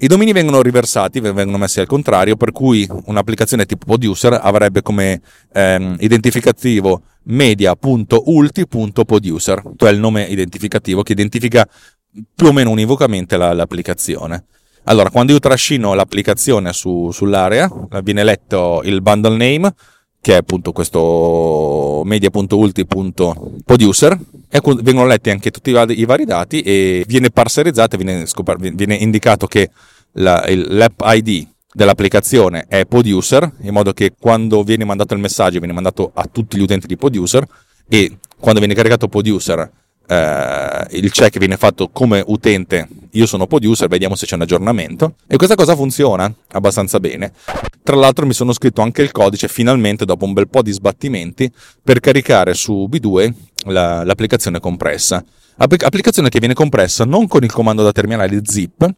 I 0.00 0.06
domini 0.06 0.32
vengono 0.32 0.60
riversati, 0.60 1.18
vengono 1.20 1.56
messi 1.56 1.80
al 1.80 1.86
contrario, 1.86 2.36
per 2.36 2.52
cui 2.52 2.86
un'applicazione 3.06 3.64
tipo 3.64 3.86
Producer 3.86 4.38
avrebbe 4.38 4.82
come 4.82 5.22
ehm, 5.50 5.96
identificativo 6.00 7.00
media.ulti.producer, 7.22 9.62
cioè 9.76 9.92
il 9.92 9.98
nome 9.98 10.24
identificativo 10.24 11.02
che 11.02 11.12
identifica 11.12 11.66
più 12.34 12.48
o 12.48 12.52
meno 12.52 12.68
univocamente 12.68 13.38
la, 13.38 13.54
l'applicazione. 13.54 14.44
Allora, 14.84 15.08
quando 15.08 15.32
io 15.32 15.38
trascino 15.38 15.94
l'applicazione 15.94 16.74
su, 16.74 17.10
sull'area, 17.10 17.70
viene 18.02 18.24
letto 18.24 18.82
il 18.84 19.00
bundle 19.00 19.38
name, 19.38 19.72
che 20.20 20.34
è 20.34 20.36
appunto 20.36 20.72
questo 20.72 22.02
media.ulti.producer, 22.04 24.18
e 24.50 24.60
vengono 24.82 25.06
letti 25.06 25.30
anche 25.30 25.50
tutti 25.50 25.70
i 25.70 26.04
vari 26.04 26.24
dati 26.24 26.60
e 26.62 27.04
viene 27.06 27.30
parserizzato, 27.30 27.96
viene, 27.96 28.26
scopar- 28.26 28.58
viene 28.58 28.96
indicato 28.96 29.46
che 29.46 29.70
la, 30.14 30.44
l'app 30.48 31.00
ID 31.04 31.46
dell'applicazione 31.72 32.64
è 32.68 32.84
producer, 32.84 33.48
in 33.60 33.72
modo 33.72 33.92
che 33.92 34.12
quando 34.18 34.64
viene 34.64 34.84
mandato 34.84 35.14
il 35.14 35.20
messaggio 35.20 35.58
viene 35.58 35.72
mandato 35.72 36.10
a 36.12 36.28
tutti 36.30 36.56
gli 36.58 36.62
utenti 36.62 36.88
di 36.88 36.96
producer 36.96 37.46
e 37.88 38.18
quando 38.38 38.58
viene 38.58 38.74
caricato 38.74 39.06
producer 39.06 39.70
eh, 40.10 40.86
il 40.90 41.12
check 41.12 41.38
viene 41.38 41.56
fatto 41.56 41.88
come 41.88 42.22
utente 42.26 42.88
io 43.12 43.26
sono 43.26 43.46
producer, 43.46 43.88
vediamo 43.88 44.16
se 44.16 44.26
c'è 44.26 44.34
un 44.34 44.42
aggiornamento 44.42 45.14
e 45.28 45.36
questa 45.36 45.54
cosa 45.54 45.76
funziona 45.76 46.32
abbastanza 46.52 46.98
bene. 46.98 47.32
Tra 47.82 47.94
l'altro 47.94 48.26
mi 48.26 48.32
sono 48.32 48.52
scritto 48.52 48.82
anche 48.82 49.02
il 49.02 49.12
codice 49.12 49.46
finalmente 49.46 50.04
dopo 50.04 50.24
un 50.24 50.32
bel 50.32 50.48
po' 50.48 50.62
di 50.62 50.72
sbattimenti 50.72 51.50
per 51.82 52.00
caricare 52.00 52.54
su 52.54 52.88
B2 52.90 53.32
la, 53.66 54.02
l'applicazione 54.04 54.58
compressa. 54.58 55.24
Applicazione 55.56 56.28
che 56.28 56.38
viene 56.38 56.54
compressa 56.54 57.04
non 57.04 57.28
con 57.28 57.44
il 57.44 57.52
comando 57.52 57.82
da 57.82 57.92
terminale 57.92 58.40
zip, 58.44 58.88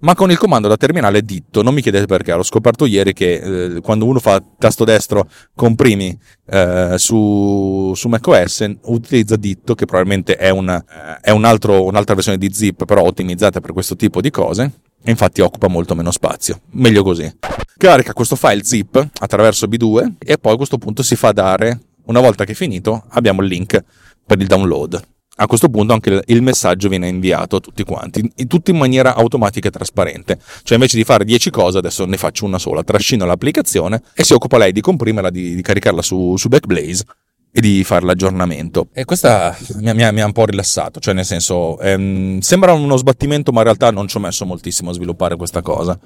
ma 0.00 0.14
con 0.14 0.30
il 0.30 0.38
comando 0.38 0.68
da 0.68 0.76
terminale 0.76 1.22
ditto. 1.22 1.62
Non 1.62 1.74
mi 1.74 1.82
chiedete 1.82 2.06
perché, 2.06 2.32
l'ho 2.34 2.42
scoperto 2.42 2.86
ieri 2.86 3.12
che 3.12 3.34
eh, 3.34 3.80
quando 3.80 4.06
uno 4.06 4.18
fa 4.18 4.42
tasto 4.58 4.84
destro 4.84 5.28
comprimi 5.54 6.16
eh, 6.46 6.94
su, 6.96 7.92
su 7.94 8.08
macOS 8.08 8.70
utilizza 8.84 9.36
ditto, 9.36 9.74
che 9.74 9.84
probabilmente 9.84 10.36
è, 10.36 10.50
una, 10.50 10.82
eh, 10.82 11.20
è 11.22 11.30
un 11.30 11.44
altro, 11.44 11.84
un'altra 11.84 12.14
versione 12.14 12.38
di 12.38 12.52
zip, 12.52 12.84
però 12.84 13.02
ottimizzata 13.02 13.60
per 13.60 13.72
questo 13.72 13.96
tipo 13.96 14.20
di 14.20 14.30
cose. 14.30 14.70
E 15.02 15.10
infatti 15.10 15.40
occupa 15.40 15.68
molto 15.68 15.94
meno 15.94 16.10
spazio. 16.10 16.60
Meglio 16.72 17.02
così. 17.02 17.30
Carica 17.78 18.12
questo 18.12 18.36
file 18.36 18.62
zip 18.64 19.08
attraverso 19.20 19.66
B2 19.66 20.12
e 20.18 20.36
poi 20.36 20.52
a 20.52 20.56
questo 20.56 20.76
punto 20.76 21.02
si 21.02 21.16
fa 21.16 21.32
dare, 21.32 21.80
una 22.06 22.20
volta 22.20 22.44
che 22.44 22.52
è 22.52 22.54
finito, 22.54 23.04
abbiamo 23.10 23.40
il 23.40 23.48
link 23.48 23.82
per 24.26 24.38
il 24.38 24.46
download 24.46 25.02
a 25.42 25.46
questo 25.46 25.70
punto 25.70 25.94
anche 25.94 26.22
il 26.26 26.42
messaggio 26.42 26.88
viene 26.88 27.08
inviato 27.08 27.56
a 27.56 27.60
tutti 27.60 27.82
quanti, 27.82 28.30
tutto 28.46 28.70
in 28.70 28.76
maniera 28.76 29.14
automatica 29.14 29.68
e 29.68 29.70
trasparente. 29.70 30.38
Cioè 30.62 30.76
invece 30.76 30.98
di 30.98 31.04
fare 31.04 31.24
10 31.24 31.50
cose, 31.50 31.78
adesso 31.78 32.04
ne 32.04 32.18
faccio 32.18 32.44
una 32.44 32.58
sola, 32.58 32.84
trascino 32.84 33.24
l'applicazione 33.24 34.02
e 34.14 34.22
si 34.22 34.34
occupa 34.34 34.58
lei 34.58 34.72
di 34.72 34.82
comprimerla, 34.82 35.30
di, 35.30 35.54
di 35.54 35.62
caricarla 35.62 36.02
su, 36.02 36.36
su 36.36 36.48
Backblaze 36.48 37.04
e 37.52 37.60
di 37.60 37.82
fare 37.84 38.04
l'aggiornamento. 38.04 38.88
E 38.92 39.06
questa 39.06 39.56
mi, 39.76 39.94
mi, 39.94 40.12
mi 40.12 40.20
ha 40.20 40.26
un 40.26 40.32
po' 40.32 40.44
rilassato, 40.44 41.00
cioè 41.00 41.14
nel 41.14 41.24
senso, 41.24 41.80
ehm, 41.80 42.40
sembra 42.40 42.74
uno 42.74 42.96
sbattimento, 42.96 43.50
ma 43.50 43.58
in 43.60 43.64
realtà 43.64 43.90
non 43.90 44.08
ci 44.08 44.18
ho 44.18 44.20
messo 44.20 44.44
moltissimo 44.44 44.90
a 44.90 44.92
sviluppare 44.92 45.36
questa 45.36 45.62
cosa 45.62 45.98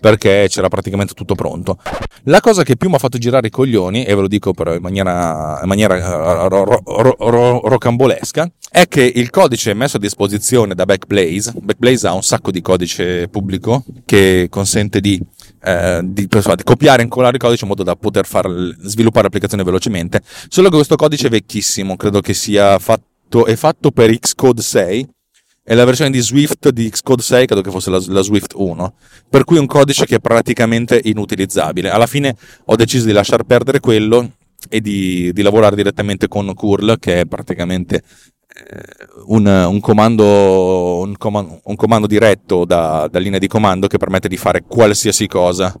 perché 0.00 0.46
c'era 0.48 0.68
praticamente 0.68 1.14
tutto 1.14 1.34
pronto. 1.34 1.78
La 2.24 2.40
cosa 2.40 2.62
che 2.62 2.76
più 2.76 2.88
mi 2.88 2.94
ha 2.94 2.98
fatto 2.98 3.18
girare 3.18 3.48
i 3.48 3.50
coglioni, 3.50 4.04
e 4.04 4.14
ve 4.14 4.20
lo 4.20 4.28
dico 4.28 4.52
però 4.52 4.74
in 4.74 4.82
maniera, 4.82 5.58
in 5.62 5.68
maniera 5.68 5.96
eh, 5.96 6.48
ro, 6.48 6.64
ro, 6.64 7.16
ro, 7.18 7.60
rocambolesca, 7.64 8.50
è 8.70 8.86
che 8.86 9.02
il 9.02 9.30
codice 9.30 9.74
messo 9.74 9.96
a 9.96 10.00
disposizione 10.00 10.74
da 10.74 10.84
Backblaze, 10.84 11.52
Backblaze 11.60 12.06
ha 12.06 12.12
un 12.12 12.22
sacco 12.22 12.50
di 12.50 12.60
codice 12.60 13.28
pubblico 13.28 13.84
che 14.04 14.48
consente 14.50 15.00
di, 15.00 15.20
eh, 15.64 16.00
di, 16.04 16.26
di 16.26 16.62
copiare 16.64 17.00
e 17.00 17.04
incollare 17.04 17.36
il 17.36 17.42
codice 17.42 17.62
in 17.62 17.68
modo 17.70 17.82
da 17.82 17.96
poter 17.96 18.26
far, 18.26 18.46
sviluppare 18.80 19.26
applicazioni 19.26 19.64
velocemente, 19.64 20.22
solo 20.48 20.68
che 20.68 20.76
questo 20.76 20.96
codice 20.96 21.26
è 21.26 21.30
vecchissimo, 21.30 21.96
credo 21.96 22.20
che 22.20 22.34
sia 22.34 22.78
fatto, 22.78 23.46
è 23.46 23.56
fatto 23.56 23.90
per 23.90 24.16
Xcode 24.16 24.62
6, 24.62 25.08
e 25.70 25.74
la 25.74 25.84
versione 25.84 26.08
di 26.10 26.20
Swift 26.20 26.70
di 26.70 26.88
Xcode 26.88 27.20
6 27.20 27.44
credo 27.44 27.60
che 27.60 27.70
fosse 27.70 27.90
la, 27.90 28.02
la, 28.06 28.22
Swift 28.22 28.54
1, 28.56 28.94
per 29.28 29.44
cui 29.44 29.58
un 29.58 29.66
codice 29.66 30.06
che 30.06 30.14
è 30.14 30.18
praticamente 30.18 30.98
inutilizzabile. 31.04 31.90
Alla 31.90 32.06
fine 32.06 32.34
ho 32.64 32.74
deciso 32.74 33.04
di 33.04 33.12
lasciar 33.12 33.42
perdere 33.42 33.78
quello 33.78 34.30
e 34.70 34.80
di, 34.80 35.30
di 35.30 35.42
lavorare 35.42 35.76
direttamente 35.76 36.26
con 36.26 36.54
curl, 36.54 36.98
che 36.98 37.20
è 37.20 37.26
praticamente 37.26 37.96
eh, 37.96 38.82
un, 39.26 39.44
un, 39.44 39.78
comando, 39.80 41.00
un, 41.00 41.14
comando, 41.18 41.60
un 41.62 41.76
comando 41.76 42.06
diretto 42.06 42.64
da, 42.64 43.06
da, 43.10 43.18
linea 43.18 43.38
di 43.38 43.46
comando 43.46 43.88
che 43.88 43.98
permette 43.98 44.28
di 44.28 44.38
fare 44.38 44.64
qualsiasi 44.66 45.26
cosa 45.26 45.78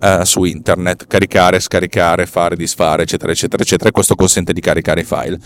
eh, 0.00 0.24
su 0.24 0.42
internet, 0.42 1.06
caricare, 1.06 1.60
scaricare, 1.60 2.26
fare, 2.26 2.56
disfare, 2.56 3.04
eccetera, 3.04 3.30
eccetera, 3.30 3.62
eccetera, 3.62 3.90
e 3.90 3.92
questo 3.92 4.16
consente 4.16 4.52
di 4.52 4.60
caricare 4.60 5.02
i 5.02 5.04
file. 5.04 5.38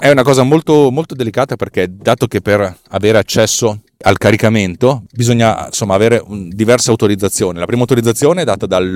È 0.00 0.08
una 0.08 0.22
cosa 0.22 0.44
molto, 0.44 0.92
molto 0.92 1.16
delicata 1.16 1.56
perché 1.56 1.88
dato 1.90 2.28
che 2.28 2.40
per 2.40 2.78
avere 2.90 3.18
accesso 3.18 3.80
al 4.02 4.16
caricamento 4.16 5.02
bisogna 5.10 5.66
insomma 5.66 5.94
avere 5.94 6.22
diverse 6.50 6.90
autorizzazioni. 6.90 7.58
La 7.58 7.66
prima 7.66 7.80
autorizzazione 7.80 8.42
è 8.42 8.44
data 8.44 8.66
dal 8.66 8.86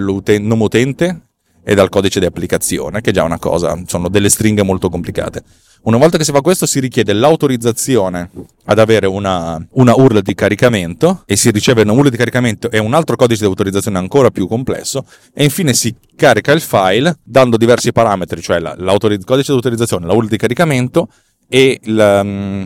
nome 0.41 0.63
utente 0.63 1.21
e 1.65 1.75
dal 1.75 1.89
codice 1.89 2.21
di 2.21 2.27
applicazione, 2.27 3.01
che 3.01 3.11
è 3.11 3.13
già 3.13 3.23
una 3.23 3.39
cosa, 3.39 3.81
sono 3.87 4.09
delle 4.09 4.29
stringhe 4.29 4.63
molto 4.63 4.89
complicate. 4.89 5.43
Una 5.85 5.97
volta 5.97 6.17
che 6.17 6.23
si 6.23 6.31
fa 6.31 6.41
questo 6.43 6.65
si 6.65 6.79
richiede 6.79 7.13
l'autorizzazione 7.13 8.31
ad 8.67 8.79
avere 8.79 9.07
una, 9.07 9.65
una 9.73 9.95
URL 9.97 10.23
di 10.23 10.33
caricamento 10.33 11.25
e 11.27 11.35
si 11.35 11.51
riceve 11.51 11.83
una 11.83 11.93
URL 11.93 12.09
di 12.09 12.17
caricamento 12.17 12.71
e 12.71 12.79
un 12.79 12.95
altro 12.95 13.17
codice 13.17 13.41
di 13.41 13.47
autorizzazione 13.47 13.99
ancora 13.99 14.31
più 14.31 14.47
complesso 14.47 15.05
e 15.35 15.43
infine 15.43 15.75
si 15.75 15.93
carica 16.15 16.53
il 16.53 16.61
file 16.61 17.19
dando 17.25 17.57
diversi 17.57 17.91
parametri, 17.91 18.41
cioè 18.41 18.61
la, 18.61 18.77
il 18.79 19.25
codice 19.25 19.51
di 19.51 19.57
autorizzazione, 19.57 20.07
la 20.07 20.13
URL 20.13 20.29
di 20.29 20.37
caricamento 20.37 21.09
e 21.49 21.81
la, 21.87 22.23
mm, 22.23 22.65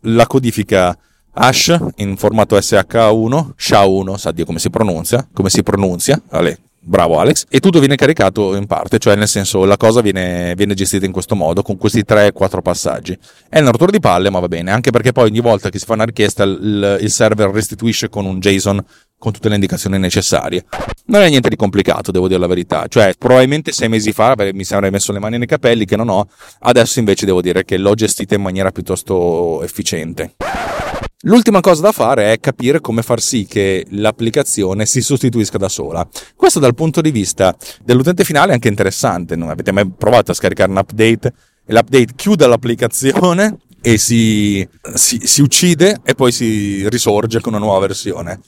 la 0.00 0.26
codifica 0.26 0.98
hash 1.32 1.78
in 1.96 2.16
formato 2.16 2.56
SH1, 2.56 3.52
SHA1, 3.56 4.16
sa 4.16 4.32
Dio 4.32 4.44
come 4.44 4.58
si 4.58 4.70
pronuncia, 4.70 5.28
come 5.32 5.50
si 5.50 5.62
pronuncia, 5.62 6.20
vale, 6.28 6.58
Bravo 6.82 7.18
Alex. 7.18 7.44
E 7.50 7.60
tutto 7.60 7.78
viene 7.78 7.94
caricato 7.94 8.56
in 8.56 8.66
parte, 8.66 8.98
cioè 8.98 9.14
nel 9.14 9.28
senso 9.28 9.64
la 9.64 9.76
cosa 9.76 10.00
viene, 10.00 10.54
viene 10.56 10.72
gestita 10.72 11.04
in 11.04 11.12
questo 11.12 11.36
modo, 11.36 11.62
con 11.62 11.76
questi 11.76 12.04
3-4 12.06 12.62
passaggi. 12.62 13.16
È 13.48 13.60
una 13.60 13.70
rottura 13.70 13.90
di 13.90 14.00
palle, 14.00 14.30
ma 14.30 14.38
va 14.40 14.48
bene, 14.48 14.70
anche 14.70 14.90
perché 14.90 15.12
poi 15.12 15.28
ogni 15.28 15.40
volta 15.40 15.68
che 15.68 15.78
si 15.78 15.84
fa 15.84 15.92
una 15.92 16.04
richiesta 16.04 16.42
il, 16.42 16.98
il 17.02 17.10
server 17.10 17.50
restituisce 17.50 18.08
con 18.08 18.24
un 18.24 18.40
JSON 18.40 18.82
con 19.18 19.32
tutte 19.32 19.50
le 19.50 19.56
indicazioni 19.56 19.98
necessarie. 19.98 20.64
Non 21.06 21.20
è 21.20 21.28
niente 21.28 21.50
di 21.50 21.56
complicato, 21.56 22.10
devo 22.10 22.26
dire 22.26 22.40
la 22.40 22.46
verità. 22.46 22.86
Cioè, 22.88 23.12
probabilmente 23.18 23.72
sei 23.72 23.90
mesi 23.90 24.12
fa 24.12 24.34
mi 24.54 24.64
sarei 24.64 24.90
messo 24.90 25.12
le 25.12 25.18
mani 25.18 25.36
nei 25.36 25.46
capelli, 25.46 25.84
che 25.84 25.96
non 25.96 26.08
ho. 26.08 26.26
Adesso 26.60 26.98
invece 26.98 27.26
devo 27.26 27.42
dire 27.42 27.64
che 27.64 27.76
l'ho 27.76 27.92
gestita 27.92 28.34
in 28.34 28.40
maniera 28.40 28.70
piuttosto 28.70 29.62
efficiente. 29.62 30.36
L'ultima 31.24 31.60
cosa 31.60 31.82
da 31.82 31.92
fare 31.92 32.32
è 32.32 32.40
capire 32.40 32.80
come 32.80 33.02
far 33.02 33.20
sì 33.20 33.44
che 33.44 33.84
l'applicazione 33.90 34.86
si 34.86 35.02
sostituisca 35.02 35.58
da 35.58 35.68
sola. 35.68 36.08
Questo 36.34 36.60
dal 36.60 36.74
punto 36.74 37.02
di 37.02 37.10
vista 37.10 37.54
dell'utente 37.84 38.24
finale 38.24 38.52
è 38.52 38.54
anche 38.54 38.68
interessante. 38.68 39.36
Non 39.36 39.50
avete 39.50 39.70
mai 39.70 39.86
provato 39.86 40.30
a 40.30 40.34
scaricare 40.34 40.70
un 40.70 40.78
update 40.78 41.32
e 41.66 41.72
l'update 41.74 42.14
chiude 42.16 42.46
l'applicazione 42.46 43.58
e 43.82 43.98
si, 43.98 44.66
si, 44.94 45.20
si 45.22 45.42
uccide 45.42 46.00
e 46.04 46.14
poi 46.14 46.32
si 46.32 46.88
risorge 46.88 47.40
con 47.40 47.52
una 47.52 47.62
nuova 47.62 47.80
versione. 47.80 48.40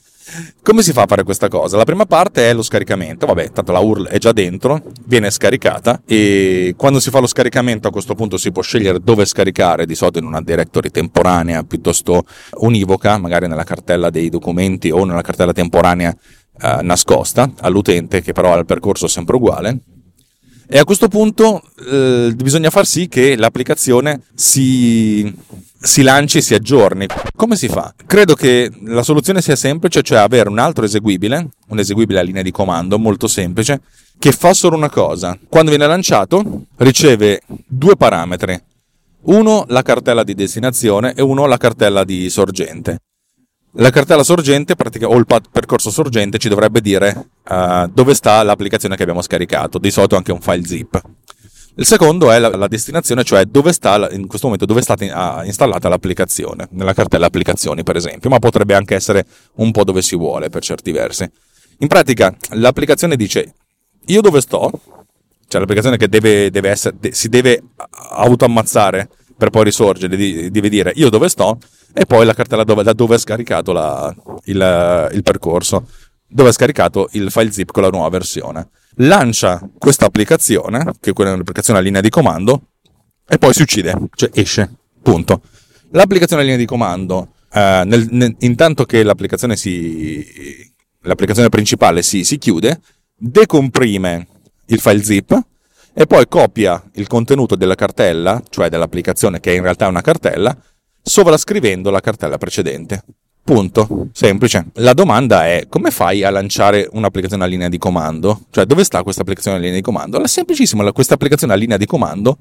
Come 0.61 0.81
si 0.81 0.93
fa 0.93 1.03
a 1.03 1.07
fare 1.07 1.23
questa 1.23 1.47
cosa? 1.47 1.77
La 1.77 1.83
prima 1.83 2.05
parte 2.05 2.49
è 2.49 2.53
lo 2.53 2.61
scaricamento, 2.61 3.25
vabbè, 3.25 3.51
tanto 3.51 3.71
la 3.71 3.79
URL 3.79 4.07
è 4.07 4.17
già 4.17 4.31
dentro, 4.31 4.81
viene 5.05 5.29
scaricata 5.29 6.01
e 6.05 6.73
quando 6.77 6.99
si 6.99 7.09
fa 7.09 7.19
lo 7.19 7.27
scaricamento 7.27 7.87
a 7.87 7.91
questo 7.91 8.15
punto 8.15 8.37
si 8.37 8.51
può 8.51 8.61
scegliere 8.61 8.99
dove 8.99 9.25
scaricare, 9.25 9.85
di 9.85 9.95
solito 9.95 10.19
in 10.19 10.25
una 10.25 10.41
directory 10.41 10.89
temporanea 10.89 11.63
piuttosto 11.63 12.25
univoca, 12.59 13.17
magari 13.17 13.47
nella 13.47 13.63
cartella 13.63 14.09
dei 14.09 14.29
documenti 14.29 14.89
o 14.91 15.03
nella 15.03 15.21
cartella 15.21 15.53
temporanea 15.53 16.15
eh, 16.61 16.79
nascosta 16.81 17.51
all'utente 17.59 18.21
che 18.21 18.31
però 18.31 18.53
ha 18.53 18.57
il 18.57 18.65
percorso 18.65 19.07
sempre 19.07 19.35
uguale 19.35 19.79
e 20.67 20.79
a 20.79 20.83
questo 20.83 21.07
punto 21.07 21.61
eh, 21.87 22.33
bisogna 22.35 22.69
far 22.69 22.85
sì 22.85 23.07
che 23.07 23.35
l'applicazione 23.35 24.21
si, 24.33 25.33
si 25.79 26.01
lanci 26.01 26.39
e 26.39 26.41
si 26.41 26.53
aggiorni. 26.53 27.05
Come 27.35 27.55
si 27.55 27.67
fa? 27.67 27.93
Credo 28.05 28.33
che 28.33 28.71
la 28.85 29.03
soluzione 29.03 29.41
sia 29.41 29.55
semplice, 29.55 30.01
cioè 30.01 30.19
avere 30.19 30.49
un 30.49 30.59
altro 30.59 30.85
eseguibile, 30.85 31.49
un 31.67 31.79
eseguibile 31.79 32.19
a 32.19 32.23
linea 32.23 32.41
di 32.41 32.51
comando 32.51 32.97
molto 32.97 33.27
semplice, 33.27 33.81
che 34.17 34.31
fa 34.31 34.53
solo 34.53 34.75
una 34.75 34.89
cosa. 34.89 35.37
Quando 35.49 35.69
viene 35.69 35.87
lanciato 35.87 36.63
riceve 36.77 37.41
due 37.67 37.95
parametri. 37.95 38.59
Uno 39.25 39.65
la 39.69 39.81
cartella 39.83 40.23
di 40.23 40.33
destinazione 40.33 41.13
e 41.13 41.21
uno 41.21 41.45
la 41.45 41.57
cartella 41.57 42.03
di 42.03 42.29
sorgente. 42.29 42.99
La 43.77 43.89
cartella 43.89 44.23
sorgente 44.23 44.75
o 45.01 45.17
il 45.17 45.25
percorso 45.51 45.89
sorgente 45.89 46.37
ci 46.37 46.47
dovrebbe 46.47 46.79
dire 46.79 47.29
uh, 47.49 47.87
dove 47.87 48.13
sta 48.13 48.43
l'applicazione 48.43 48.95
che 48.95 49.01
abbiamo 49.01 49.23
scaricato, 49.23 49.79
di 49.79 49.89
solito 49.89 50.15
anche 50.15 50.31
un 50.31 50.41
file 50.41 50.63
zip. 50.63 51.01
Il 51.75 51.85
secondo 51.87 52.29
è 52.29 52.37
la, 52.37 52.49
la 52.49 52.67
destinazione, 52.67 53.23
cioè 53.23 53.45
dove 53.45 53.73
sta 53.73 54.11
in 54.11 54.27
questo 54.27 54.45
momento 54.45 54.67
dove 54.67 54.81
è 54.81 54.83
stata 54.83 55.39
uh, 55.41 55.43
installata 55.43 55.89
l'applicazione, 55.89 56.67
nella 56.71 56.93
cartella 56.93 57.25
applicazioni 57.25 57.81
per 57.81 57.95
esempio, 57.95 58.29
ma 58.29 58.37
potrebbe 58.37 58.75
anche 58.75 58.93
essere 58.93 59.25
un 59.55 59.71
po' 59.71 59.83
dove 59.83 60.03
si 60.03 60.15
vuole 60.15 60.49
per 60.49 60.61
certi 60.61 60.91
versi. 60.91 61.27
In 61.79 61.87
pratica 61.87 62.35
l'applicazione 62.49 63.15
dice 63.15 63.55
io 64.05 64.21
dove 64.21 64.39
sto, 64.41 64.69
cioè 65.47 65.59
l'applicazione 65.59 65.97
che 65.97 66.09
deve, 66.09 66.51
deve 66.51 66.69
essere, 66.69 66.95
de, 66.99 67.11
si 67.11 67.27
deve 67.27 67.63
autoammazzare 68.11 69.09
per 69.35 69.49
poi 69.49 69.63
risorgere, 69.63 70.15
deve 70.51 70.69
dire 70.69 70.91
io 70.95 71.09
dove 71.09 71.29
sto 71.29 71.57
e 71.93 72.05
poi 72.05 72.25
la 72.25 72.33
cartella 72.33 72.63
dove, 72.63 72.83
da 72.83 72.93
dove 72.93 73.15
è 73.15 73.19
scaricato 73.19 73.71
la, 73.71 74.13
il, 74.45 75.09
il 75.13 75.23
percorso, 75.23 75.87
dove 76.27 76.49
è 76.49 76.53
scaricato 76.53 77.09
il 77.11 77.29
file 77.31 77.51
zip 77.51 77.71
con 77.71 77.83
la 77.83 77.89
nuova 77.89 78.09
versione. 78.09 78.69
Lancia 78.97 79.61
questa 79.77 80.05
applicazione, 80.05 80.93
che 80.99 81.11
è 81.11 81.21
un'applicazione 81.21 81.79
a 81.79 81.81
linea 81.81 82.01
di 82.01 82.09
comando, 82.09 82.69
e 83.27 83.37
poi 83.37 83.53
si 83.53 83.61
uccide, 83.61 83.95
cioè 84.15 84.29
esce, 84.33 84.71
punto. 85.01 85.41
L'applicazione 85.91 86.41
a 86.41 86.45
linea 86.45 86.59
di 86.59 86.65
comando, 86.65 87.33
eh, 87.51 87.83
nel, 87.85 88.07
nel, 88.09 88.35
intanto 88.39 88.85
che 88.85 89.03
l'applicazione, 89.03 89.55
si, 89.55 90.25
l'applicazione 91.01 91.49
principale 91.49 92.01
si, 92.01 92.23
si 92.23 92.37
chiude, 92.37 92.81
decomprime 93.15 94.27
il 94.67 94.79
file 94.79 95.03
zip 95.03 95.41
e 95.93 96.07
poi 96.07 96.27
copia 96.27 96.81
il 96.93 97.07
contenuto 97.07 97.55
della 97.55 97.75
cartella, 97.75 98.41
cioè 98.49 98.69
dell'applicazione 98.69 99.39
che 99.39 99.53
in 99.53 99.61
realtà 99.61 99.85
è 99.85 99.89
una 99.89 100.01
cartella, 100.01 100.55
sovrascrivendo 101.01 101.89
la 101.89 101.99
cartella 101.99 102.37
precedente. 102.37 103.03
Punto. 103.43 104.07
Semplice. 104.13 104.67
La 104.75 104.93
domanda 104.93 105.47
è 105.47 105.65
come 105.67 105.91
fai 105.91 106.23
a 106.23 106.29
lanciare 106.29 106.87
un'applicazione 106.89 107.43
a 107.43 107.47
linea 107.47 107.67
di 107.67 107.77
comando? 107.77 108.43
Cioè 108.49 108.65
dove 108.65 108.85
sta 108.85 109.03
questa 109.03 109.21
applicazione 109.21 109.57
a 109.57 109.59
linea 109.59 109.75
di 109.75 109.81
comando? 109.81 110.21
È 110.21 110.27
semplicissimo, 110.27 110.89
questa 110.93 111.15
applicazione 111.15 111.53
a 111.53 111.57
linea 111.57 111.77
di 111.77 111.85
comando 111.85 112.37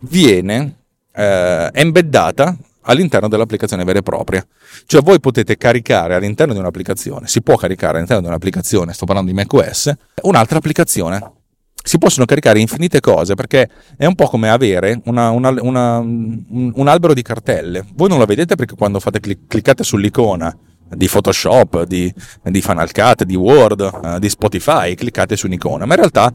viene 0.00 0.76
eh, 1.14 1.70
embeddata 1.72 2.56
all'interno 2.88 3.28
dell'applicazione 3.28 3.84
vera 3.84 3.98
e 3.98 4.02
propria. 4.02 4.46
Cioè 4.86 5.02
voi 5.02 5.20
potete 5.20 5.58
caricare 5.58 6.14
all'interno 6.14 6.54
di 6.54 6.58
un'applicazione, 6.58 7.26
si 7.26 7.42
può 7.42 7.56
caricare 7.56 7.96
all'interno 7.96 8.22
di 8.22 8.28
un'applicazione, 8.28 8.94
sto 8.94 9.04
parlando 9.04 9.30
di 9.30 9.36
macOS, 9.36 9.92
un'altra 10.22 10.58
applicazione 10.58 11.32
si 11.86 11.98
possono 11.98 12.26
caricare 12.26 12.58
infinite 12.58 12.98
cose 12.98 13.34
perché 13.34 13.68
è 13.96 14.06
un 14.06 14.16
po' 14.16 14.26
come 14.26 14.48
avere 14.48 15.00
una, 15.04 15.30
una, 15.30 15.50
una, 15.60 15.98
un, 15.98 16.72
un, 16.74 16.88
albero 16.88 17.14
di 17.14 17.22
cartelle. 17.22 17.84
Voi 17.94 18.08
non 18.08 18.18
lo 18.18 18.24
vedete 18.24 18.56
perché 18.56 18.74
quando 18.74 18.98
fate 18.98 19.20
clic- 19.20 19.46
cliccate 19.46 19.84
sull'icona 19.84 20.52
di 20.88 21.06
Photoshop, 21.06 21.84
di, 21.84 22.12
di 22.42 22.60
Final 22.60 22.90
Cut, 22.90 23.22
di 23.22 23.36
Word, 23.36 23.88
uh, 24.02 24.18
di 24.18 24.28
Spotify, 24.28 24.96
cliccate 24.96 25.36
su 25.36 25.46
un'icona, 25.46 25.86
ma 25.86 25.94
in 25.94 26.00
realtà 26.00 26.34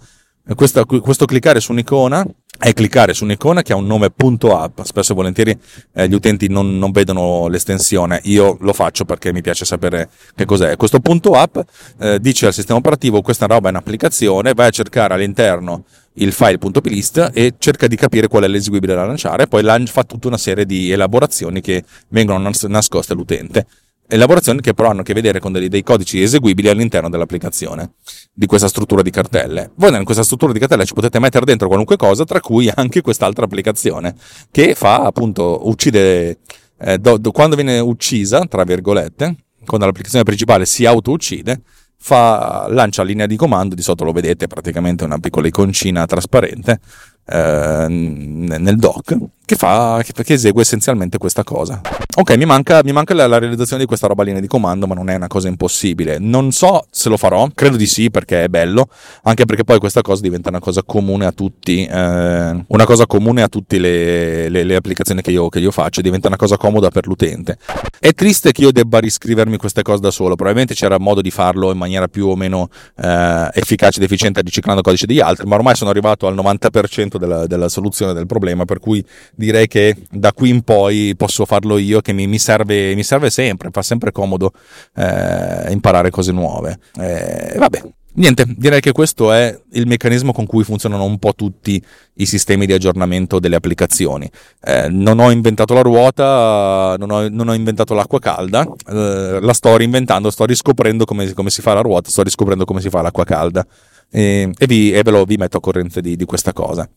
questa, 0.56 0.86
questo 0.86 1.26
cliccare 1.26 1.60
su 1.60 1.72
un'icona 1.72 2.26
è 2.58 2.74
cliccare 2.74 3.14
su 3.14 3.24
un'icona 3.24 3.62
che 3.64 3.74
ha 3.74 3.76
un 3.76 3.88
nome 3.88 4.12
punto 4.12 4.58
.app. 4.58 4.82
Spesso 4.82 5.14
e 5.14 5.16
volentieri 5.16 5.58
eh, 5.94 6.08
gli 6.08 6.14
utenti 6.14 6.48
non, 6.48 6.78
non, 6.78 6.92
vedono 6.92 7.48
l'estensione, 7.48 8.20
io 8.26 8.58
lo 8.60 8.74
faccio 8.74 9.06
perché 9.06 9.34
mi 9.34 9.42
piace 9.42 9.66
sapere 9.66 10.10
che 10.36 10.46
cos'è. 10.46 10.76
Questo 10.78 11.00
punto 11.00 11.34
.app 11.34 11.58
eh, 12.00 12.20
dice 12.20 12.48
al 12.48 12.54
sistema 12.54 12.80
operativo 12.80 13.22
questa 13.22 13.46
roba 13.48 13.68
è 13.68 13.72
un'applicazione, 13.72 14.54
vai 14.54 14.68
a 14.68 14.72
cercare 14.72 15.14
all'interno 15.16 15.86
il 16.16 16.34
file 16.34 16.58
.plist 16.58 17.32
e 17.34 17.54
cerca 17.58 17.88
di 17.88 17.96
capire 17.96 18.28
qual 18.28 18.44
è 18.44 18.48
l'eseguibile 18.48 18.94
da 18.94 19.06
lanciare, 19.06 19.48
poi 19.48 19.64
fa 19.88 20.04
tutta 20.04 20.28
una 20.28 20.38
serie 20.38 20.66
di 20.66 20.92
elaborazioni 20.92 21.62
che 21.62 21.84
vengono 22.10 22.52
nascoste 22.68 23.14
all'utente 23.14 23.66
elaborazioni 24.12 24.60
che 24.60 24.74
però 24.74 24.90
hanno 24.90 25.02
a 25.02 25.04
che 25.04 25.14
vedere 25.14 25.40
con 25.40 25.52
dei, 25.52 25.70
dei, 25.70 25.84
codici 25.84 26.22
eseguibili 26.22 26.68
all'interno 26.68 27.10
dell'applicazione 27.10 27.94
di 28.34 28.46
questa 28.46 28.68
struttura 28.68 29.02
di 29.02 29.10
cartelle. 29.10 29.72
Voi 29.76 29.96
in 29.96 30.04
questa 30.04 30.24
struttura 30.24 30.52
di 30.52 30.60
cartelle 30.60 30.86
ci 30.86 30.94
potete 30.94 31.20
mettere 31.20 31.46
dentro 31.46 31.68
qualunque 31.68 31.96
cosa, 31.96 32.26
tra 32.26 32.40
cui 32.42 32.70
anche 32.74 33.02
quest'altra 33.02 33.46
applicazione 33.46 34.16
che 34.52 34.76
fa 34.76 35.04
appunto 35.04 35.68
uccide 35.68 36.40
eh, 36.80 36.98
do, 36.98 37.18
do, 37.18 37.32
quando 37.32 37.56
viene 37.56 37.80
uccisa, 37.80 38.46
tra 38.46 38.64
virgolette, 38.64 39.36
quando 39.66 39.86
l'applicazione 39.86 40.26
principale 40.26 40.66
si 40.66 40.86
auto-uccide, 40.86 41.62
fa, 41.98 42.66
lancia 42.70 43.04
linea 43.04 43.28
di 43.28 43.36
comando, 43.36 43.76
di 43.76 43.82
sotto 43.82 44.04
lo 44.04 44.12
vedete 44.12 44.48
praticamente 44.48 45.04
una 45.04 45.20
piccola 45.20 45.48
iconcina 45.48 46.06
trasparente 46.06 46.80
eh, 47.28 47.86
nel 47.88 48.76
dock 48.78 49.18
che, 49.46 49.56
fa, 49.56 50.02
che, 50.04 50.34
esegue 50.34 50.62
essenzialmente 50.62 51.18
questa 51.18 51.44
cosa. 51.44 51.82
Ok, 52.16 52.36
mi 52.36 52.46
manca, 52.46 52.82
mi 52.84 52.92
manca 52.92 53.14
la, 53.14 53.28
la, 53.28 53.38
realizzazione 53.38 53.82
di 53.82 53.88
questa 53.88 54.08
roba 54.08 54.24
linea 54.24 54.40
di 54.40 54.48
comando, 54.48 54.88
ma 54.88 54.96
non 54.96 55.10
è 55.10 55.16
una 55.16 55.28
cosa 55.28 55.48
impossibile. 55.48 56.20
Non 56.20 56.52
so 56.52 56.86
se 56.90 57.10
lo 57.10 57.18
farò, 57.18 57.48
credo 57.54 57.76
di 57.76 57.86
sì 57.86 58.10
perché 58.10 58.44
è 58.44 58.48
bello, 58.48 58.88
anche 59.24 59.46
perché 59.46 59.64
poi 59.64 59.80
questa 59.80 60.02
cosa 60.02 60.22
diventa 60.22 60.50
una 60.50 60.60
cosa 60.60 60.84
comune 60.84 61.26
a 61.26 61.32
tutti, 61.32 61.86
eh, 61.86 62.64
una 62.66 62.86
cosa 62.86 63.06
comune 63.06 63.42
a 63.42 63.48
tutte 63.48 63.78
le, 63.78 64.50
le, 64.50 64.64
le 64.64 64.76
applicazioni 64.76 65.22
che 65.22 65.32
io, 65.32 65.50
che 65.50 65.60
io, 65.60 65.72
faccio, 65.72 66.02
diventa 66.02 66.28
una 66.28 66.38
cosa 66.38 66.58
comoda 66.58 66.90
per 66.90 67.08
l'utente. 67.08 67.58
È 68.00 68.14
triste 68.14 68.52
che 68.52 68.62
io 68.62 68.72
debba 68.72 69.00
riscrivermi 69.00 69.58
queste 69.58 69.82
cose 69.82 70.02
da 70.02 70.12
solo, 70.12 70.36
probabilmente 70.36 70.74
c'era 70.74 70.98
modo 70.98 71.22
di 71.22 71.32
farlo 71.32 71.72
in 71.72 71.78
maniera 71.78 72.08
più 72.08 72.28
o 72.28 72.36
meno 72.36 72.70
eh, 72.98 73.50
efficace 73.54 74.00
ed 74.00 74.06
efficiente 74.06 74.42
riciclando 74.42 74.82
codice 74.82 75.06
degli 75.06 75.20
altri, 75.20 75.46
ma 75.46 75.56
ormai 75.56 75.76
sono 75.76 75.90
arrivato 75.90 76.28
al 76.28 76.36
90% 76.36 77.18
della, 77.18 77.48
della 77.48 77.70
soluzione 77.70 78.14
del 78.14 78.26
problema, 78.26 78.66
per 78.66 78.80
cui 78.80 79.04
direi 79.36 79.68
che 79.68 79.96
da 80.10 80.34
qui 80.34 80.50
in 80.50 80.62
poi 80.62 81.14
posso 81.16 81.46
farlo 81.46 81.78
io, 81.78 82.02
che 82.02 82.14
mi, 82.14 82.28
mi, 82.28 82.40
serve, 82.40 82.96
mi 82.96 83.04
serve, 83.04 83.30
sempre, 83.30 83.70
fa 83.72 83.82
sempre 83.82 84.12
comodo 84.12 84.52
eh, 84.96 85.72
imparare 85.72 86.10
cose 86.10 86.32
nuove. 86.32 86.78
Eh, 87.00 87.56
vabbè, 87.58 87.82
Niente, 88.14 88.44
direi 88.58 88.82
che 88.82 88.92
questo 88.92 89.32
è 89.32 89.58
il 89.72 89.88
meccanismo 89.88 90.34
con 90.34 90.46
cui 90.46 90.66
funzionano 90.66 91.06
un 91.06 91.18
po' 91.18 91.34
tutti 91.34 91.82
i 92.16 92.26
sistemi 92.26 92.66
di 92.66 92.74
aggiornamento 92.74 93.40
delle 93.40 93.56
applicazioni. 93.56 94.30
Eh, 94.62 94.90
non 94.90 95.20
ho 95.20 95.32
inventato 95.32 95.74
la 95.74 95.82
ruota, 95.82 96.96
non 97.00 97.10
ho, 97.10 97.30
non 97.30 97.48
ho 97.48 97.54
inventato 97.54 97.94
l'acqua 97.94 98.20
calda, 98.20 98.68
eh, 98.90 99.40
la 99.40 99.54
sto 99.54 99.78
reinventando, 99.78 100.30
sto 100.30 100.46
riscoprendo 100.46 101.06
come, 101.06 101.32
come, 101.34 101.50
si 101.50 101.62
fa 101.62 101.74
la 101.74 101.82
ruota, 101.82 102.10
sto 102.10 102.22
riscoprendo 102.22 102.66
come 102.66 102.82
si 102.82 102.90
fa 102.90 103.02
l'acqua 103.02 103.24
calda 103.24 103.66
e, 104.10 104.52
e, 104.58 104.68
vi, 104.68 104.92
e 104.92 105.02
ve 105.04 105.12
lo 105.12 105.24
vi 105.24 105.38
metto 105.38 105.58
a 105.58 105.62
corrente 105.62 106.02
di, 106.02 106.18
di 106.18 106.26
questa 106.26 106.52
cosa. 106.52 106.90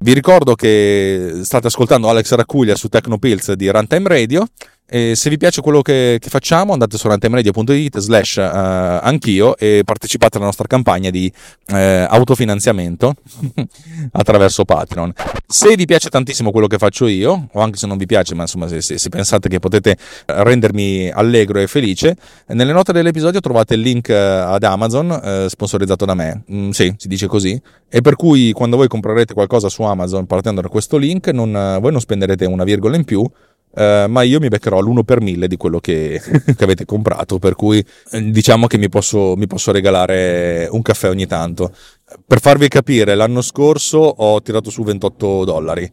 Vi 0.00 0.12
ricordo 0.12 0.54
che 0.54 1.40
state 1.42 1.68
ascoltando 1.68 2.08
Alex 2.08 2.32
Raccuglia 2.34 2.74
su 2.74 2.88
Tecnopills 2.88 3.52
di 3.52 3.70
Runtime 3.70 4.08
Radio. 4.08 4.46
E 4.86 5.14
se 5.16 5.30
vi 5.30 5.38
piace 5.38 5.62
quello 5.62 5.80
che, 5.80 6.18
che 6.20 6.28
facciamo, 6.28 6.74
andate 6.74 6.98
su 6.98 7.08
runtimeradio.it 7.08 7.98
slash 7.98 8.36
uh, 8.36 8.40
anch'io 9.02 9.56
e 9.56 9.82
partecipate 9.84 10.36
alla 10.36 10.46
nostra 10.46 10.66
campagna 10.66 11.08
di 11.08 11.32
uh, 11.68 11.74
autofinanziamento 12.08 13.14
attraverso 14.12 14.66
Patreon. 14.66 15.12
Se 15.46 15.74
vi 15.76 15.86
piace 15.86 16.10
tantissimo 16.10 16.50
quello 16.50 16.66
che 16.66 16.76
faccio 16.76 17.06
io, 17.06 17.48
o 17.50 17.60
anche 17.60 17.78
se 17.78 17.86
non 17.86 17.96
vi 17.96 18.04
piace, 18.04 18.34
ma 18.34 18.42
insomma 18.42 18.68
se, 18.68 18.82
se, 18.82 18.98
se 18.98 19.08
pensate 19.08 19.48
che 19.48 19.60
potete 19.60 19.96
rendermi 20.26 21.10
allegro 21.10 21.60
e 21.60 21.66
felice, 21.68 22.16
nelle 22.48 22.72
note 22.72 22.92
dell'episodio 22.92 23.40
trovate 23.40 23.74
il 23.74 23.80
link 23.80 24.10
eh, 24.10 24.14
ad 24.14 24.62
Amazon, 24.62 25.08
uh, 25.10 25.48
sponsorizzato 25.48 26.04
da 26.04 26.14
me. 26.14 26.44
Mm, 26.52 26.70
sì, 26.70 26.92
si 26.98 27.08
dice 27.08 27.28
così. 27.28 27.58
E 27.88 28.02
per 28.02 28.16
cui 28.16 28.52
quando 28.52 28.76
voi 28.76 28.88
comprerete 28.88 29.32
qualcosa 29.32 29.70
su 29.70 29.82
Amazon 29.84 30.26
partendo 30.26 30.60
da 30.60 30.68
questo 30.68 30.98
link, 30.98 31.28
non, 31.28 31.78
voi 31.80 31.92
non 31.92 32.00
spenderete 32.00 32.44
una 32.44 32.64
virgola 32.64 32.96
in 32.96 33.04
più, 33.04 33.26
Uh, 33.74 34.06
ma 34.06 34.20
io 34.20 34.38
mi 34.38 34.48
beccherò 34.48 34.80
l'uno 34.80 35.02
per 35.02 35.22
mille 35.22 35.48
di 35.48 35.56
quello 35.56 35.80
che, 35.80 36.20
che 36.56 36.64
avete 36.64 36.84
comprato, 36.84 37.38
per 37.38 37.54
cui 37.54 37.82
eh, 38.10 38.30
diciamo 38.30 38.66
che 38.66 38.76
mi 38.76 38.90
posso, 38.90 39.34
mi 39.36 39.46
posso, 39.46 39.72
regalare 39.72 40.68
un 40.70 40.82
caffè 40.82 41.08
ogni 41.08 41.26
tanto. 41.26 41.74
Per 42.26 42.40
farvi 42.40 42.68
capire, 42.68 43.14
l'anno 43.14 43.40
scorso 43.40 43.98
ho 43.98 44.42
tirato 44.42 44.68
su 44.68 44.82
28 44.82 45.44
dollari, 45.44 45.90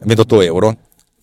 28 0.00 0.40
euro, 0.42 0.76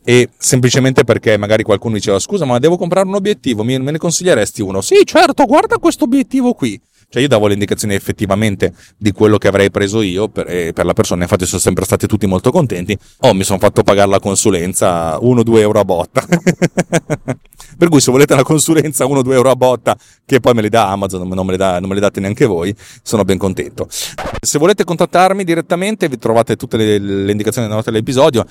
e 0.04 0.30
semplicemente 0.38 1.04
perché 1.04 1.38
magari 1.38 1.62
qualcuno 1.62 1.94
diceva 1.94 2.18
scusa 2.18 2.46
ma 2.46 2.58
devo 2.58 2.78
comprare 2.78 3.08
un 3.08 3.14
obiettivo, 3.14 3.64
me 3.64 3.78
ne 3.78 3.98
consiglieresti 3.98 4.62
uno? 4.62 4.82
Sì 4.82 5.02
certo, 5.06 5.46
guarda 5.46 5.78
questo 5.78 6.06
obiettivo 6.06 6.54
qui. 6.54 6.82
Cioè 7.10 7.24
io 7.24 7.28
davo 7.28 7.48
le 7.48 7.54
indicazioni 7.54 7.96
effettivamente 7.96 8.72
di 8.96 9.12
quello 9.12 9.40
che 9.40 9.48
avrei 9.48 9.72
preso 9.72 10.02
io 10.02 10.28
per, 10.28 10.48
eh, 10.48 10.74
per 10.74 10.86
la 10.86 10.94
persona, 10.94 11.24
infatti 11.24 11.48
sono 11.48 11.60
sempre 11.60 11.84
stati 11.84 12.06
tutti 12.06 12.28
molto 12.28 12.52
contenti. 12.52 12.96
Oh, 13.22 13.34
mi 13.34 13.44
sono 13.44 13.58
fatto 13.58 13.82
pagare 13.82 14.10
la 14.10 14.20
consulenza 14.20 15.18
1-2 15.18 15.58
euro 15.58 15.80
a 15.80 15.86
botta. 15.86 16.24
per 17.78 17.90
cui 17.90 18.00
se 18.00 18.12
volete 18.12 18.36
la 18.36 18.44
consulenza 18.44 19.06
1-2 19.06 19.32
euro 19.32 19.50
a 19.50 19.56
botta, 19.56 19.98
che 20.24 20.40
poi 20.40 20.54
me 20.54 20.62
li 20.62 20.70
dà 20.70 20.90
Amazon, 20.90 21.28
non 21.28 21.46
me, 21.48 21.58
dà, 21.58 21.80
non 21.80 21.90
me 21.90 21.96
le 21.96 22.02
date 22.02 22.20
neanche 22.20 22.46
voi, 22.46 22.76
sono 23.02 23.24
ben 23.24 23.40
contento. 23.40 23.88
Se 23.90 24.60
volete 24.60 24.84
contattarmi 24.84 25.44
direttamente, 25.44 26.08
vi 26.08 26.20
trovate 26.20 26.58
tutte 26.58 26.78
le, 26.78 27.00
le 27.00 27.32
indicazioni 27.32 27.66
nella 27.66 27.80
nota 27.80 27.90
dell'episodio. 27.90 28.46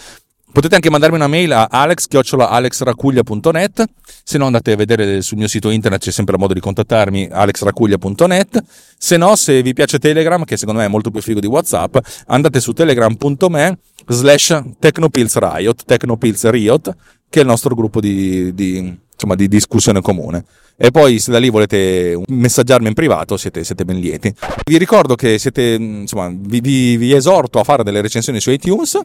Potete 0.50 0.74
anche 0.74 0.90
mandarmi 0.90 1.16
una 1.16 1.28
mail 1.28 1.52
a 1.52 1.68
alex-alexracuglia.net, 1.70 3.84
se 4.24 4.38
no 4.38 4.46
andate 4.46 4.72
a 4.72 4.76
vedere 4.76 5.22
sul 5.22 5.38
mio 5.38 5.46
sito 5.46 5.70
internet, 5.70 6.00
c'è 6.00 6.10
sempre 6.10 6.36
modo 6.36 6.54
di 6.54 6.60
contattarmi, 6.60 7.28
alexracuglia.net, 7.30 8.64
se 8.96 9.16
no 9.16 9.36
se 9.36 9.62
vi 9.62 9.72
piace 9.72 9.98
Telegram, 9.98 10.42
che 10.44 10.56
secondo 10.56 10.80
me 10.80 10.86
è 10.86 10.88
molto 10.88 11.10
più 11.10 11.20
figo 11.20 11.38
di 11.38 11.46
Whatsapp, 11.46 11.98
andate 12.26 12.60
su 12.60 12.72
telegram.me 12.72 13.78
slash 14.08 14.62
technopillsriot, 14.80 15.84
technopillsriot, 15.84 16.96
che 17.28 17.38
è 17.38 17.42
il 17.42 17.48
nostro 17.48 17.74
gruppo 17.74 18.00
di, 18.00 18.54
di, 18.54 18.98
insomma, 19.12 19.34
di 19.34 19.48
discussione 19.48 20.00
comune. 20.00 20.44
E 20.76 20.90
poi 20.90 21.18
se 21.18 21.30
da 21.30 21.38
lì 21.38 21.50
volete 21.50 22.18
messaggiarmi 22.26 22.88
in 22.88 22.94
privato 22.94 23.36
siete, 23.36 23.64
siete 23.64 23.84
ben 23.84 23.98
lieti. 23.98 24.32
Vi 24.64 24.78
ricordo 24.78 25.14
che 25.14 25.38
siete, 25.38 25.76
insomma, 25.78 26.32
vi, 26.32 26.60
vi, 26.60 26.96
vi 26.96 27.12
esorto 27.12 27.60
a 27.60 27.64
fare 27.64 27.82
delle 27.82 28.00
recensioni 28.00 28.40
su 28.40 28.50
iTunes 28.50 28.98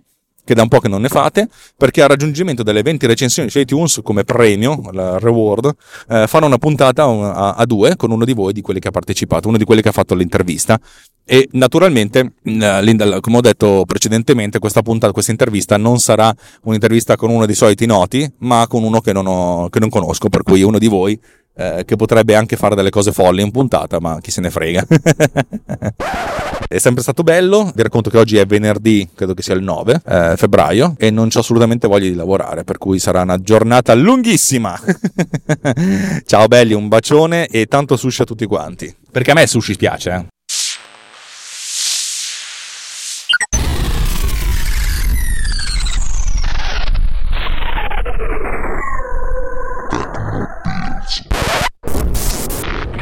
che 0.44 0.54
da 0.54 0.62
un 0.62 0.68
po' 0.68 0.80
che 0.80 0.88
non 0.88 1.02
ne 1.02 1.08
fate, 1.08 1.48
perché 1.78 2.02
al 2.02 2.10
raggiungimento 2.10 2.64
delle 2.64 2.82
20 2.82 3.06
recensioni 3.08 3.50
su 3.50 3.60
iTunes 3.60 4.02
come 4.04 4.24
premio, 4.24 4.82
la 4.92 5.18
reward, 5.18 5.72
eh, 6.10 6.28
farò 6.28 6.46
una 6.48 6.58
puntata 6.58 7.04
a, 7.04 7.54
a, 7.54 7.66
due 7.66 7.96
con 7.96 8.12
uno 8.12 8.26
di 8.26 8.34
voi, 8.34 8.54
di 8.54 8.62
quelli 8.62 8.80
che 8.80 8.90
ha 8.90 8.92
partecipato, 8.92 9.48
uno 9.48 9.58
di 9.58 9.64
quelli 9.64 9.82
che 9.82 9.90
ha 9.90 9.94
fatto 9.94 10.16
l'intervista. 10.16 10.80
E 11.26 11.48
naturalmente, 11.54 12.34
come 12.44 13.38
ho 13.38 13.42
detto 13.42 13.84
precedentemente, 13.88 14.60
questa 14.60 14.82
puntata, 14.82 15.14
questa 15.14 15.32
intervista 15.32 15.78
non 15.78 16.00
sarà 16.00 16.34
un'intervista 16.64 17.16
con 17.16 17.30
uno 17.30 17.46
dei 17.46 17.56
soliti 17.56 17.86
noti, 17.86 18.30
ma 18.40 18.66
con 18.68 18.84
uno 18.84 19.00
che 19.00 19.14
non, 19.14 19.28
ho, 19.28 19.70
che 19.70 19.80
non 19.80 19.90
conosco, 19.90 20.28
per 20.28 20.44
cui 20.44 20.64
uno 20.64 20.80
di 20.80 20.88
voi 20.88 21.18
eh, 21.56 21.84
che 21.86 21.96
potrebbe 21.96 22.36
anche 22.36 22.58
fare 22.58 22.76
delle 22.76 22.90
cose 22.90 23.14
folli 23.14 23.42
in 23.42 23.52
puntata, 23.52 24.02
ma 24.02 24.20
chi 24.20 24.32
se 24.32 24.42
ne 24.42 24.50
frega. 24.50 24.86
è 26.74 26.80
sempre 26.80 27.04
stato 27.04 27.22
bello, 27.22 27.72
vi 27.76 27.84
racconto 27.84 28.10
che 28.10 28.18
oggi 28.18 28.38
è 28.38 28.48
venerdì, 28.48 29.08
credo 29.14 29.36
che 29.36 29.44
sia 29.44 29.54
il 29.54 29.62
9 29.62 30.02
eh, 30.04 30.34
febbraio, 30.36 30.96
e 30.98 31.12
non 31.12 31.30
ho 31.32 31.40
assolutamente 31.40 31.88
voglia 31.88 32.10
di 32.10 32.16
lavorare, 32.16 32.64
per 32.64 32.80
cui 32.80 32.98
sarà 32.98 33.22
una 33.22 33.38
giornata 33.38 33.94
lunghissima. 33.94 34.80
Ciao 36.26 36.48
belli, 36.48 36.74
un 36.74 36.88
bacione 36.88 37.46
e 37.46 37.68
tanto 37.68 37.96
sushi 37.96 38.24
a 38.24 38.26
tutti 38.26 38.48
quanti. 38.48 38.92
Perché 39.12 39.32
a 39.32 39.34
me 39.36 39.46
sushi 39.46 39.76
piace, 39.76 40.10
eh. 40.10 40.32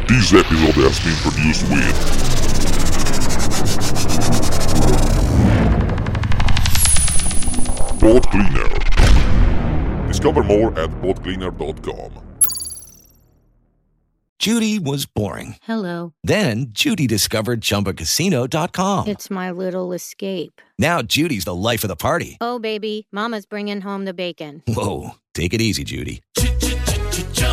This 0.07 0.33
episode 0.33 0.75
has 0.83 0.99
been 0.99 1.15
produced 1.23 1.69
with 1.69 2.30
Boat 8.01 8.23
Cleaner. 8.31 10.07
Discover 10.07 10.43
more 10.43 10.77
at 10.79 10.89
boatcleaner.com. 11.01 12.11
Judy 14.39 14.79
was 14.79 15.05
boring. 15.05 15.57
Hello. 15.61 16.15
Then 16.23 16.69
Judy 16.71 17.05
discovered 17.05 17.61
ChumbaCasino.com. 17.61 19.07
It's 19.07 19.29
my 19.29 19.51
little 19.51 19.93
escape. 19.93 20.59
Now 20.79 21.03
Judy's 21.03 21.45
the 21.45 21.53
life 21.53 21.83
of 21.83 21.89
the 21.89 21.95
party. 21.95 22.39
Oh, 22.41 22.57
baby, 22.57 23.05
Mama's 23.11 23.45
bringing 23.45 23.81
home 23.81 24.05
the 24.05 24.15
bacon. 24.15 24.63
Whoa, 24.67 25.11
take 25.35 25.53
it 25.53 25.61
easy, 25.61 25.83
Judy. 25.83 26.23